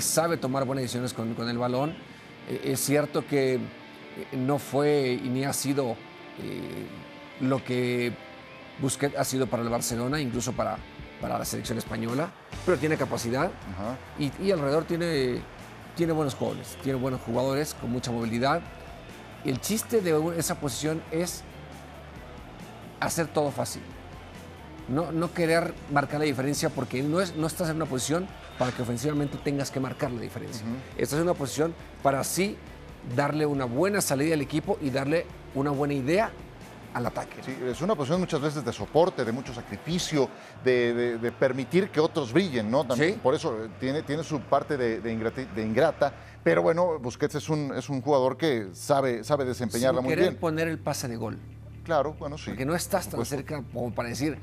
sabe 0.00 0.36
tomar 0.36 0.66
buenas 0.66 0.82
decisiones 0.82 1.14
con, 1.14 1.48
el 1.48 1.58
balón. 1.58 1.94
Eh, 2.48 2.72
es 2.72 2.80
cierto 2.80 3.26
que 3.26 3.54
eh, 3.54 3.60
no 4.32 4.58
fue 4.58 5.18
y 5.22 5.28
ni 5.28 5.44
ha 5.44 5.52
sido 5.52 5.96
lo 7.40 7.64
que 7.64 8.12
Busquets 8.80 9.16
ha 9.16 9.24
sido 9.24 9.46
para 9.46 9.62
el 9.62 9.70
Barcelona, 9.70 10.20
incluso 10.20 10.52
para, 10.52 10.76
para 11.20 11.38
la 11.38 11.44
selección 11.44 11.78
española, 11.78 12.30
pero 12.64 12.78
tiene 12.78 12.96
capacidad 12.96 13.50
y, 14.18 14.50
alrededor 14.50 14.84
tiene, 14.84 15.40
tiene 15.96 16.12
buenos 16.12 16.34
jugadores, 16.34 16.76
tiene 16.82 16.98
buenos 16.98 17.20
jugadores 17.22 17.74
con 17.74 17.90
mucha 17.90 18.10
movilidad. 18.10 18.60
El 19.46 19.60
chiste 19.60 20.00
de 20.00 20.38
esa 20.38 20.56
posición 20.56 21.00
es 21.12 21.42
hacer 22.98 23.28
todo 23.28 23.52
fácil. 23.52 23.82
No, 24.88 25.12
no 25.12 25.32
querer 25.32 25.72
marcar 25.92 26.18
la 26.18 26.26
diferencia 26.26 26.68
porque 26.68 27.02
no, 27.02 27.20
es, 27.20 27.36
no 27.36 27.46
estás 27.46 27.70
en 27.70 27.76
una 27.76 27.86
posición 27.86 28.26
para 28.58 28.72
que 28.72 28.82
ofensivamente 28.82 29.38
tengas 29.38 29.70
que 29.70 29.78
marcar 29.78 30.10
la 30.10 30.20
diferencia. 30.20 30.66
Estás 30.96 31.18
en 31.18 31.24
una 31.24 31.34
posición 31.34 31.74
para 32.02 32.20
así 32.20 32.56
darle 33.14 33.46
una 33.46 33.66
buena 33.66 34.00
salida 34.00 34.34
al 34.34 34.40
equipo 34.40 34.78
y 34.80 34.90
darle 34.90 35.26
una 35.54 35.70
buena 35.70 35.94
idea 35.94 36.32
al 36.96 37.04
ataque. 37.04 37.42
Sí, 37.44 37.54
es 37.62 37.82
una 37.82 37.94
posición 37.94 38.20
muchas 38.20 38.40
veces 38.40 38.64
de 38.64 38.72
soporte, 38.72 39.22
de 39.22 39.30
mucho 39.30 39.52
sacrificio, 39.52 40.30
de, 40.64 41.32
permitir 41.38 41.90
que 41.90 42.00
otros 42.00 42.32
brillen, 42.32 42.70
¿no? 42.70 42.86
También, 42.86 43.18
Por 43.18 43.34
eso 43.34 43.64
eh, 43.64 43.68
tiene, 43.78 44.02
tiene 44.02 44.24
su 44.24 44.40
parte 44.40 44.78
de, 44.78 45.62
ingrata, 45.62 46.14
pero 46.42 46.62
bueno, 46.62 46.98
Busquets 46.98 47.34
es 47.34 47.50
un, 47.50 47.74
es 47.76 47.90
un 47.90 48.00
jugador 48.00 48.38
que 48.38 48.68
sabe, 48.72 49.24
sabe 49.24 49.44
desempeñarla 49.44 50.00
muy 50.00 50.16
bien. 50.16 50.36
poner 50.36 50.68
el 50.68 50.78
pase 50.78 51.06
de 51.06 51.16
gol. 51.16 51.38
Claro, 51.84 52.14
bueno, 52.18 52.38
sí. 52.38 52.46
Porque 52.46 52.64
no 52.64 52.74
estás 52.74 53.08
tan 53.10 53.22
cerca 53.26 53.62
como 53.74 53.94
para 53.94 54.08
decir, 54.08 54.38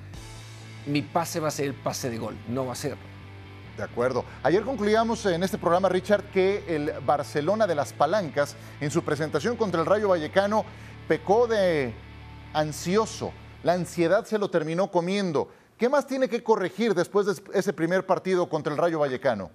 mi 0.86 1.02
pase 1.02 1.40
va 1.40 1.48
a 1.48 1.52
ser 1.52 1.66
el 1.66 1.74
pase 1.74 2.12
de 2.12 2.20
gol. 2.20 2.38
No 2.48 2.68
va 2.68 2.74
a 2.74 2.76
ser. 2.76 2.98
De 3.76 3.84
acuerdo. 3.84 4.24
Ayer 4.44 4.62
concluíamos 4.62 5.26
en 5.26 5.42
este 5.42 5.58
programa, 5.58 5.90
Richard, 5.90 6.26
que 6.26 6.64
el 6.68 6.94
Barcelona 7.04 7.66
de 7.66 7.74
las 7.74 7.94
Palancas, 7.94 8.56
en 8.80 8.92
su 8.92 9.04
presentación 9.04 9.58
contra 9.58 9.80
el 9.80 9.88
Rayo 9.88 10.10
Vallecano, 10.10 10.64
pecó 11.08 11.48
de 11.48 11.94
ansioso. 12.54 13.34
La 13.64 13.74
ansiedad 13.74 14.26
se 14.26 14.38
lo 14.38 14.50
terminó 14.50 14.92
comiendo. 14.92 15.50
¿Qué 15.78 15.90
más 15.90 16.08
tiene 16.08 16.30
que 16.30 16.44
corregir 16.44 16.94
después 16.94 17.26
de 17.26 17.58
ese 17.58 17.74
primer 17.74 18.06
partido 18.06 18.48
contra 18.48 18.72
el 18.72 18.80
Rayo 18.80 19.00
Vallecano? 19.00 19.52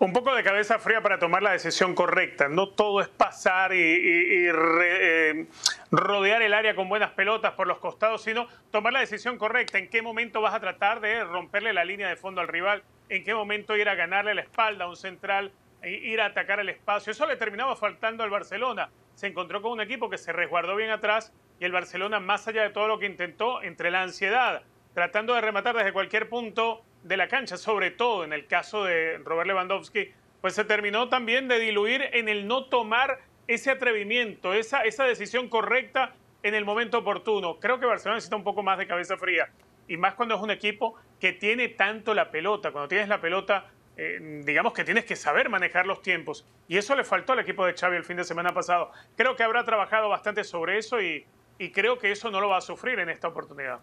Un 0.00 0.12
poco 0.12 0.32
de 0.32 0.44
cabeza 0.44 0.78
fría 0.78 1.02
para 1.02 1.18
tomar 1.18 1.42
la 1.42 1.50
decisión 1.50 1.94
correcta. 1.94 2.48
No 2.48 2.68
todo 2.68 3.00
es 3.00 3.08
pasar 3.08 3.74
y, 3.74 3.78
eh, 3.80 5.46
rodear 5.90 6.40
el 6.42 6.54
área 6.54 6.76
con 6.76 6.88
buenas 6.88 7.10
pelotas 7.10 7.54
por 7.54 7.66
los 7.66 7.78
costados, 7.78 8.22
sino 8.22 8.46
tomar 8.70 8.92
la 8.92 9.00
decisión 9.00 9.38
correcta. 9.38 9.78
¿En 9.78 9.90
qué 9.90 10.00
momento 10.00 10.40
vas 10.40 10.54
a 10.54 10.60
tratar 10.60 11.00
de 11.00 11.24
romperle 11.24 11.72
la 11.72 11.84
línea 11.84 12.08
de 12.08 12.14
fondo 12.14 12.40
al 12.40 12.46
rival? 12.46 12.84
¿En 13.08 13.24
qué 13.24 13.34
momento 13.34 13.76
ir 13.76 13.88
a 13.88 13.96
ganarle 13.96 14.36
la 14.36 14.42
espalda 14.42 14.84
a 14.84 14.88
un 14.88 14.96
central? 14.96 15.50
E 15.82 15.90
ir 15.90 16.20
a 16.20 16.26
atacar 16.26 16.60
el 16.60 16.68
espacio. 16.68 17.10
Eso 17.10 17.26
le 17.26 17.36
terminaba 17.36 17.74
faltando 17.74 18.22
al 18.22 18.30
Barcelona 18.30 18.88
se 19.18 19.26
encontró 19.26 19.60
con 19.60 19.72
un 19.72 19.80
equipo 19.80 20.08
que 20.08 20.16
se 20.16 20.32
resguardó 20.32 20.76
bien 20.76 20.90
atrás 20.90 21.32
y 21.58 21.64
el 21.64 21.72
Barcelona, 21.72 22.20
más 22.20 22.46
allá 22.46 22.62
de 22.62 22.70
todo 22.70 22.86
lo 22.86 23.00
que 23.00 23.06
intentó, 23.06 23.60
entre 23.64 23.90
la 23.90 24.02
ansiedad, 24.02 24.62
tratando 24.94 25.34
de 25.34 25.40
rematar 25.40 25.74
desde 25.74 25.92
cualquier 25.92 26.28
punto 26.28 26.84
de 27.02 27.16
la 27.16 27.26
cancha, 27.26 27.56
sobre 27.56 27.90
todo 27.90 28.22
en 28.22 28.32
el 28.32 28.46
caso 28.46 28.84
de 28.84 29.18
Robert 29.24 29.48
Lewandowski, 29.48 30.12
pues 30.40 30.54
se 30.54 30.64
terminó 30.64 31.08
también 31.08 31.48
de 31.48 31.58
diluir 31.58 32.00
en 32.12 32.28
el 32.28 32.46
no 32.46 32.66
tomar 32.66 33.18
ese 33.48 33.72
atrevimiento, 33.72 34.54
esa, 34.54 34.82
esa 34.82 35.02
decisión 35.02 35.48
correcta 35.48 36.14
en 36.44 36.54
el 36.54 36.64
momento 36.64 36.98
oportuno. 36.98 37.58
Creo 37.58 37.80
que 37.80 37.86
Barcelona 37.86 38.18
necesita 38.18 38.36
un 38.36 38.44
poco 38.44 38.62
más 38.62 38.78
de 38.78 38.86
cabeza 38.86 39.16
fría 39.16 39.48
y 39.88 39.96
más 39.96 40.14
cuando 40.14 40.36
es 40.36 40.40
un 40.40 40.52
equipo 40.52 40.94
que 41.18 41.32
tiene 41.32 41.66
tanto 41.70 42.14
la 42.14 42.30
pelota. 42.30 42.70
Cuando 42.70 42.86
tienes 42.86 43.08
la 43.08 43.20
pelota 43.20 43.68
eh, 44.00 44.42
digamos 44.44 44.72
que 44.74 44.84
tienes 44.84 45.04
que 45.04 45.16
saber 45.16 45.50
manejar 45.50 45.84
los 45.84 46.02
tiempos. 46.02 46.46
Y 46.68 46.76
eso 46.76 46.94
le 46.94 47.02
faltó 47.02 47.32
al 47.32 47.40
equipo 47.40 47.66
de 47.66 47.74
Xavi 47.74 47.96
el 47.96 48.04
fin 48.04 48.16
de 48.16 48.22
semana 48.22 48.54
pasado. 48.54 48.92
Creo 49.16 49.34
que 49.34 49.42
habrá 49.42 49.64
trabajado 49.64 50.08
bastante 50.08 50.44
sobre 50.44 50.78
eso 50.78 51.02
y, 51.02 51.26
creo 51.74 51.98
que 51.98 52.12
eso 52.12 52.30
no 52.30 52.40
lo 52.40 52.48
va 52.48 52.58
a 52.58 52.60
sufrir 52.60 53.00
en 53.00 53.08
esta 53.08 53.26
oportunidad. 53.26 53.80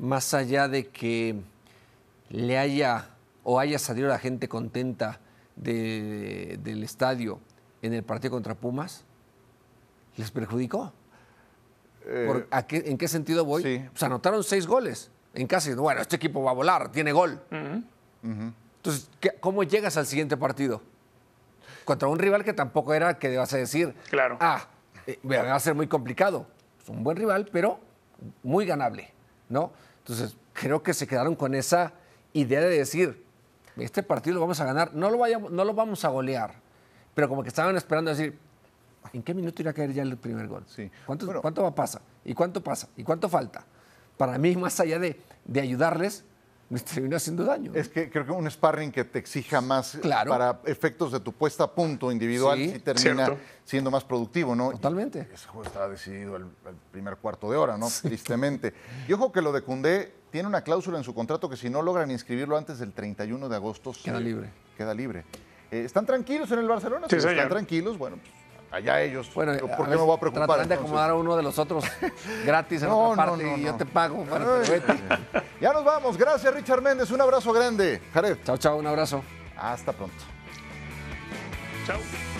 Más 0.00 0.34
allá 0.34 0.66
de 0.66 0.88
que 0.88 1.36
le 2.28 2.58
haya 2.58 3.10
o 3.44 3.60
haya 3.60 3.78
salido 3.78 4.08
la 4.08 4.18
gente 4.18 4.48
contenta 4.48 5.20
del 5.54 6.82
estadio 6.82 7.38
en 7.82 7.92
el 7.92 8.02
partido 8.02 8.32
contra 8.32 8.56
Pumas, 8.56 9.04
¿les 10.16 10.32
perjudicó? 10.32 10.92
Eh, 12.04 12.46
¿En 12.68 12.98
qué 12.98 13.06
sentido 13.06 13.44
voy? 13.44 13.62
Sí. 13.62 13.84
Pues 13.92 14.02
anotaron 14.02 14.42
seis 14.42 14.66
goles 14.66 15.12
en 15.34 15.46
casa. 15.46 15.72
Bueno, 15.76 16.00
este 16.00 16.16
equipo 16.16 16.42
va 16.42 16.50
a 16.50 16.54
volar, 16.54 16.90
tiene 16.90 17.12
gol. 17.12 17.40
Entonces, 18.82 19.08
¿cómo 19.38 19.62
llegas 19.62 19.96
al 19.96 20.06
siguiente 20.06 20.36
partido? 20.36 20.82
Contra 21.84 22.08
un 22.08 22.18
rival 22.18 22.42
que 22.42 22.52
tampoco 22.52 22.92
era 22.94 23.16
que 23.16 23.36
vas 23.36 23.52
a 23.54 23.56
decir, 23.56 23.94
claro. 24.10 24.38
ah, 24.40 24.66
eh, 25.06 25.20
va 25.24 25.54
a 25.54 25.60
ser 25.60 25.76
muy 25.76 25.86
complicado. 25.86 26.46
Es 26.82 26.88
un 26.88 27.04
buen 27.04 27.16
rival, 27.16 27.48
pero 27.52 27.78
muy 28.42 28.66
ganable, 28.66 29.12
¿no? 29.48 29.72
Entonces, 29.98 30.36
creo 30.52 30.82
que 30.82 30.94
se 30.94 31.06
quedaron 31.06 31.36
con 31.36 31.54
esa 31.54 31.92
idea 32.32 32.60
de 32.60 32.76
decir, 32.76 33.24
este 33.76 34.02
partido 34.02 34.34
lo 34.34 34.40
vamos 34.40 34.60
a 34.60 34.64
ganar, 34.64 34.92
no 34.94 35.10
lo, 35.10 35.18
vayamos, 35.18 35.52
no 35.52 35.64
lo 35.64 35.74
vamos 35.74 36.04
a 36.04 36.08
golear, 36.08 36.54
pero 37.14 37.28
como 37.28 37.44
que 37.44 37.50
estaban 37.50 37.76
esperando 37.76 38.10
decir, 38.10 38.36
¿en 39.12 39.22
qué 39.22 39.32
minuto 39.32 39.62
irá 39.62 39.70
a 39.70 39.74
caer 39.74 39.92
ya 39.92 40.02
el 40.02 40.16
primer 40.16 40.48
gol? 40.48 40.64
Sí. 40.66 40.90
¿Cuánto, 41.06 41.40
¿Cuánto 41.40 41.62
va 41.62 41.68
a 41.68 41.74
pasar? 41.74 42.02
¿Y 42.24 42.34
cuánto 42.34 42.60
pasa? 42.64 42.88
¿Y 42.96 43.04
cuánto 43.04 43.28
falta? 43.28 43.64
Para 44.16 44.38
mí, 44.38 44.56
más 44.56 44.80
allá 44.80 44.98
de, 44.98 45.20
de 45.44 45.60
ayudarles, 45.60 46.24
me 46.72 46.80
termina 46.80 47.18
haciendo 47.18 47.44
daño. 47.44 47.72
Es 47.74 47.88
que 47.88 48.08
creo 48.08 48.24
que 48.24 48.32
un 48.32 48.50
sparring 48.50 48.90
que 48.90 49.04
te 49.04 49.18
exija 49.18 49.60
más 49.60 49.98
para 50.02 50.60
efectos 50.64 51.12
de 51.12 51.20
tu 51.20 51.32
puesta 51.32 51.64
a 51.64 51.70
punto 51.70 52.10
individual 52.10 52.58
sí, 52.58 52.78
termina 52.78 53.36
siendo 53.62 53.90
más 53.90 54.04
productivo, 54.04 54.54
¿no? 54.56 54.70
Totalmente. 54.70 55.28
ese 55.32 55.46
juego 55.48 55.66
estaba 55.66 55.88
decidido 55.88 56.36
el, 56.36 56.46
primer 56.90 57.18
cuarto 57.18 57.50
de 57.50 57.58
hora, 57.58 57.76
¿no? 57.76 57.88
Tristemente. 58.02 58.72
Y 59.06 59.12
ojo 59.12 59.30
que 59.30 59.42
lo 59.42 59.52
de 59.52 59.60
Cundé 59.60 60.14
tiene 60.30 60.48
una 60.48 60.62
cláusula 60.62 60.96
en 60.96 61.04
su 61.04 61.14
contrato 61.14 61.50
que 61.50 61.58
si 61.58 61.68
no 61.68 61.82
logran 61.82 62.10
inscribirlo 62.10 62.56
antes 62.56 62.78
del 62.78 62.92
31 62.92 63.50
de 63.50 63.56
agosto... 63.56 63.92
Queda 64.02 64.18
libre. 64.18 64.48
Queda 64.78 64.94
libre. 64.94 65.24
Eh, 65.70 65.84
¿Están 65.84 66.06
tranquilos 66.06 66.50
en 66.52 66.60
el 66.60 66.68
Barcelona? 66.68 67.06
Sí, 67.10 67.16
¿Están 67.16 67.50
tranquilos? 67.50 67.98
Bueno, 67.98 68.16
pues, 68.16 68.32
allá 68.72 69.02
ellos. 69.02 69.30
Bueno, 69.34 69.52
¿por 69.76 69.88
qué 69.88 69.96
me 69.96 70.02
voy 70.02 70.16
a 70.16 70.18
preocupar? 70.18 70.46
Tratan 70.46 70.68
de 70.68 70.74
acomodar 70.74 71.10
a 71.10 71.14
uno 71.14 71.36
de 71.36 71.42
los 71.42 71.58
otros 71.58 71.84
gratis 72.44 72.82
en 72.82 72.88
no, 72.88 73.10
otra 73.10 73.26
parte 73.26 73.44
no, 73.44 73.50
no, 73.50 73.58
y 73.58 73.62
yo 73.62 73.74
te 73.74 73.86
pago. 73.86 74.24
ya 75.60 75.72
nos 75.72 75.84
vamos. 75.84 76.16
Gracias, 76.16 76.52
Richard 76.52 76.82
Méndez. 76.82 77.10
Un 77.10 77.20
abrazo 77.20 77.52
grande. 77.52 78.00
Jared. 78.12 78.38
Chao, 78.44 78.56
chao. 78.56 78.76
Un 78.78 78.86
abrazo. 78.86 79.22
Hasta 79.56 79.92
pronto. 79.92 80.24
Chao. 81.86 82.31